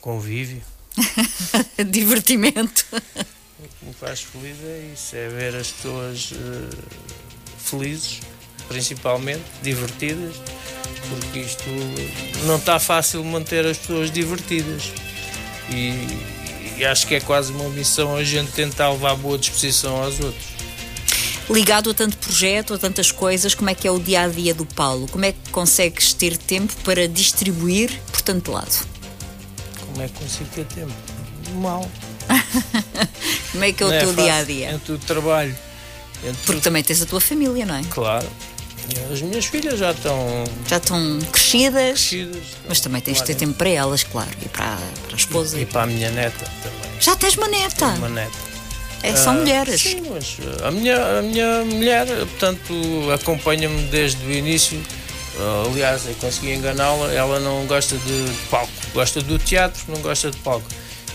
[0.00, 0.62] Convívio.
[1.90, 2.84] Divertimento.
[2.92, 6.76] O que me faz feliz é isso, é ver as pessoas eh,
[7.58, 8.20] felizes,
[8.72, 10.34] principalmente, divertidas,
[11.08, 11.64] porque isto
[12.46, 14.92] não está fácil manter as pessoas divertidas.
[15.70, 20.18] E, e acho que é quase uma missão a gente tentar levar boa disposição aos
[20.18, 20.52] outros.
[21.50, 24.54] Ligado a tanto projeto, a tantas coisas, como é que é o dia a dia
[24.54, 25.06] do Paulo?
[25.08, 28.86] Como é que consegues ter tempo para distribuir por tanto lado?
[29.86, 30.92] Como é que consigo ter tempo?
[31.56, 31.88] Mal.
[33.52, 34.22] Como é que é o Não teu fácil.
[34.22, 34.72] dia a dia?
[34.72, 35.54] Entre o trabalho,
[36.24, 37.82] entre Porque também tens a tua família, não é?
[37.90, 38.26] Claro.
[38.94, 42.42] E As minhas filhas já estão Já estão crescidas, crescidas.
[42.68, 44.76] mas também tens de ter tempo para elas, claro, e para,
[45.06, 45.58] para a esposa.
[45.58, 47.00] E para a minha neta também.
[47.00, 47.86] Já tens uma neta.
[47.86, 48.52] Uma neta.
[49.02, 49.80] É, são Ah, mulheres.
[49.80, 52.72] Sim, mas uh, a minha, a minha mulher, portanto,
[53.12, 54.78] acompanha-me desde o início.
[55.34, 57.12] Uh, aliás, eu consegui enganá-la.
[57.12, 60.66] Ela não gosta de palco, gosta do teatro, não gosta de palco.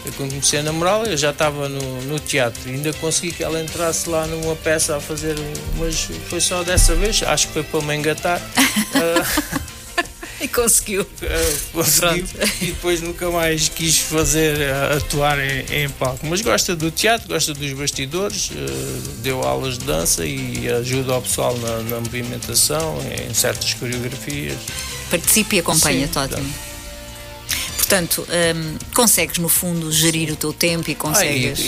[0.07, 2.69] Eu, quando comecei a namorá-la, eu já estava no, no teatro.
[2.69, 5.35] Ainda consegui que ela entrasse lá numa peça a fazer,
[5.77, 7.21] mas foi só dessa vez.
[7.23, 8.41] Acho que foi para me engatar.
[8.41, 9.67] Uh,
[10.39, 11.01] E conseguiu.
[11.01, 12.25] Uh, consegui
[12.61, 16.25] e depois nunca mais quis fazer uh, atuar em, em palco.
[16.27, 18.53] Mas gosta do teatro, gosta dos bastidores, uh,
[19.23, 24.57] deu aulas de dança e ajuda o pessoal na, na movimentação, em certas coreografias.
[25.09, 26.53] Participa e acompanha-te, Sim, ótimo.
[27.87, 31.59] Portanto, hum, consegues no fundo gerir o teu tempo e Ah, consegues.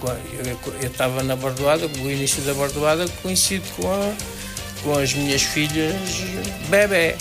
[0.00, 4.14] qua- eu- eu estava na Bardoada, o início da Bardoada coincide com, a,
[4.82, 5.94] com as minhas filhas
[6.70, 7.14] bebê.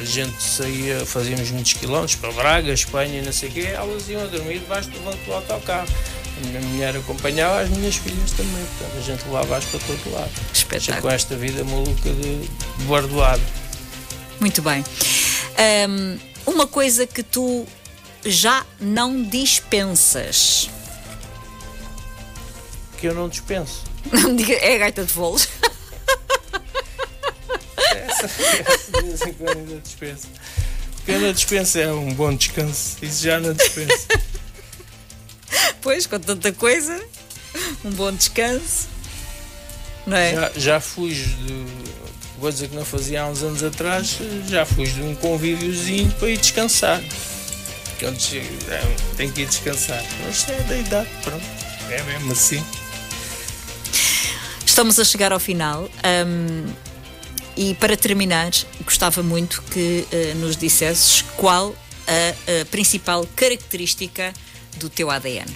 [0.00, 4.08] A gente saía, fazíamos muitos quilómetros para Braga, Espanha e não sei o quê, elas
[4.08, 5.88] iam a dormir debaixo do banco do autocarro.
[5.88, 10.30] A minha mulher acompanhava as minhas filhas também, portanto a gente levava-as para todo lado.
[10.30, 11.12] Já com Espetáculo.
[11.12, 13.42] esta vida maluca de, de Bardoada.
[14.38, 14.84] Muito bem.
[15.88, 17.66] Hum, uma coisa que tu
[18.26, 20.68] já não dispensas.
[22.98, 23.84] Que eu não dispenso.
[24.12, 25.48] Não me diga, é a gaita de volos.
[27.76, 30.28] Essa, essa de vez em quando ainda dispenso.
[30.96, 32.96] Porque eu não dispenso é um bom descanso.
[33.02, 34.06] Isso já não dispenso.
[35.80, 37.00] Pois, com tanta coisa,
[37.84, 38.88] um bom descanso.
[40.06, 40.34] Não é?
[40.34, 41.66] Já, já fujo de
[42.40, 44.18] coisa que não fazia há uns anos atrás,
[44.48, 47.02] já fujo de um convíviozinho para ir descansar.
[47.98, 50.02] Quando chego, é, tenho que ir descansar.
[50.24, 51.44] Mas é da idade, pronto.
[51.90, 52.64] É mesmo assim.
[54.64, 55.88] Estamos a chegar ao final.
[56.26, 56.66] hum,
[57.56, 58.50] e para terminar,
[58.84, 61.74] gostava muito que eh, nos dissesses qual
[62.06, 64.34] a, a principal característica
[64.76, 65.46] do teu ADN.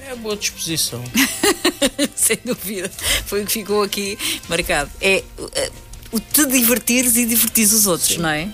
[0.00, 1.02] É a boa disposição.
[2.16, 2.90] Sem dúvida.
[3.26, 4.90] Foi o que ficou aqui marcado.
[5.00, 5.22] É
[5.54, 5.70] eh,
[6.14, 8.48] o te divertires e divertires os outros, não é?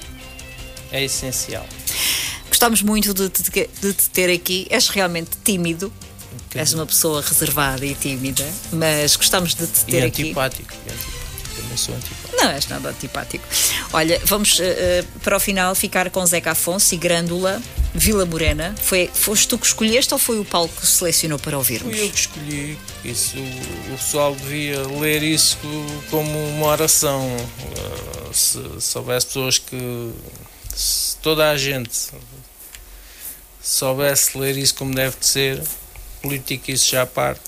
[0.90, 1.66] É essencial.
[2.48, 3.42] Gostamos muito de te,
[3.80, 4.66] de te ter aqui.
[4.70, 5.92] És realmente tímido.
[6.54, 10.22] És uma pessoa reservada e tímida, mas gostamos de te E ter aqui.
[10.22, 10.74] antipático.
[10.86, 11.20] e antipático.
[11.56, 12.36] Também sou antipático.
[12.36, 13.44] Não és nada antipático.
[13.92, 17.62] Olha, vamos eh, para o final ficar com Zeca Afonso e Grândola,
[17.94, 18.74] Vila Morena.
[18.82, 21.94] Foi, foste tu que escolheste ou foi o Paulo que selecionou para ouvirmos?
[21.96, 22.78] Fui eu que escolhi.
[23.04, 25.56] Isso, o pessoal devia ler isso
[26.10, 27.26] como uma oração.
[27.36, 30.12] Uh, se, se houvesse pessoas que.
[30.74, 31.90] Se toda a gente
[33.62, 35.62] soubesse ler isso como deve de ser,
[36.22, 37.42] política isso já parte,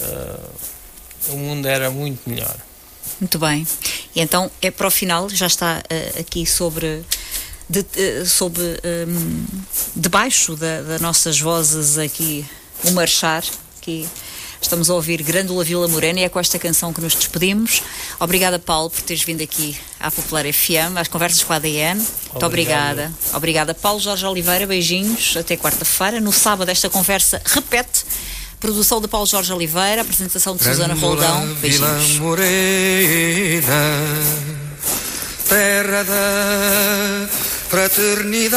[0.00, 0.50] uh,
[1.30, 2.56] o mundo era muito melhor.
[3.20, 3.66] Muito bem.
[4.14, 7.04] E então é para o final, já está eh, aqui sobre.
[7.68, 8.62] De, eh, sobre
[9.08, 9.44] hum,
[9.96, 12.46] debaixo da, das nossas vozes aqui
[12.84, 13.42] o marchar
[13.78, 14.08] aqui
[14.66, 17.82] estamos a ouvir Grândola Vila Morena e é com esta canção que nos despedimos.
[18.18, 22.04] Obrigada Paulo por teres vindo aqui à Popular FM às conversas com a ADN
[22.36, 23.10] muito obrigada.
[23.32, 23.98] Obrigada Paulo.
[23.98, 25.36] Jorge Oliveira beijinhos.
[25.38, 26.20] Até quarta-feira.
[26.20, 28.04] No sábado esta conversa repete.
[28.60, 31.40] Produção de Paulo Jorge Oliveira apresentação de Susana Roldão.
[31.46, 32.18] Vila beijinhos.
[32.18, 33.64] Morena,
[35.48, 37.28] terra da
[37.68, 38.56] fraternidade.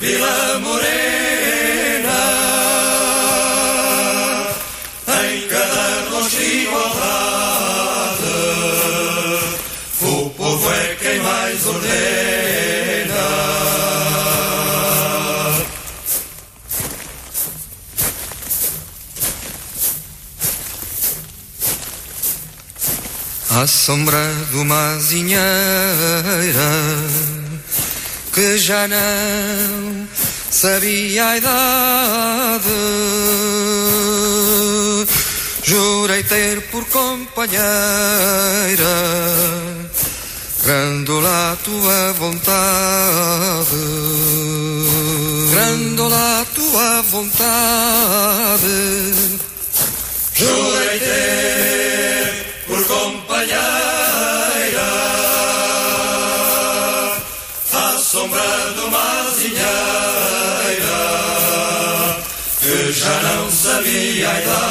[0.00, 2.20] Vila Morena,
[5.24, 6.98] em cada rosto igualdade.
[10.00, 11.88] O povo é quem mais ordena.
[23.50, 25.42] À sombra de uma azinheira
[28.38, 30.06] que já não
[30.48, 32.68] sabia a idade.
[35.64, 37.62] Jurei ter por companheira
[40.62, 43.76] Grândola a tua vontade
[45.50, 48.66] Grândola a tua vontade
[50.34, 53.87] Jurei ter por companheira
[58.28, 59.64] sombra de uma azinheira
[62.60, 64.68] Que já não sabia a idade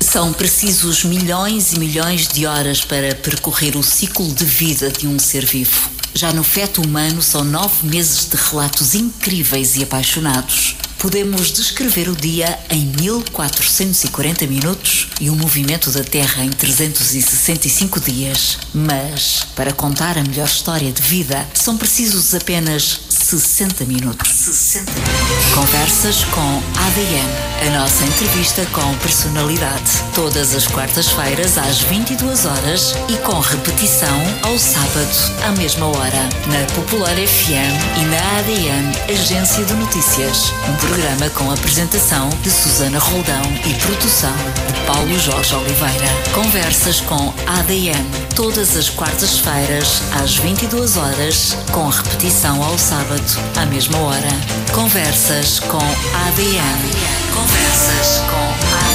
[0.00, 5.18] São precisos milhões e milhões de horas para percorrer o ciclo de vida de um
[5.18, 6.03] ser vivo.
[6.16, 10.76] Já no feto humano são nove meses de relatos incríveis e apaixonados.
[10.96, 18.58] Podemos descrever o dia em 1440 minutos e o movimento da Terra em 365 dias.
[18.72, 24.28] Mas, para contar a melhor história de vida, são precisos apenas 60 minutos.
[24.28, 25.54] 60 minutos.
[25.54, 27.54] Conversas com ADN.
[27.66, 29.90] A nossa entrevista com personalidade.
[30.14, 35.08] Todas as quartas-feiras às 22 horas e com repetição ao sábado
[35.42, 36.28] à mesma hora.
[36.48, 40.52] Na Popular FM e na ADN Agência de Notícias.
[40.68, 46.08] Um programa com apresentação de Susana Roldão e produção de Paulo Jorge Oliveira.
[46.34, 48.04] Conversas com ADN.
[48.36, 52.76] Todas as quartas-feiras às 22 horas com repetição ao
[53.14, 54.28] sábado à mesma hora.
[54.72, 56.90] Conversas com ADN.
[57.32, 58.93] Conversas com ADN.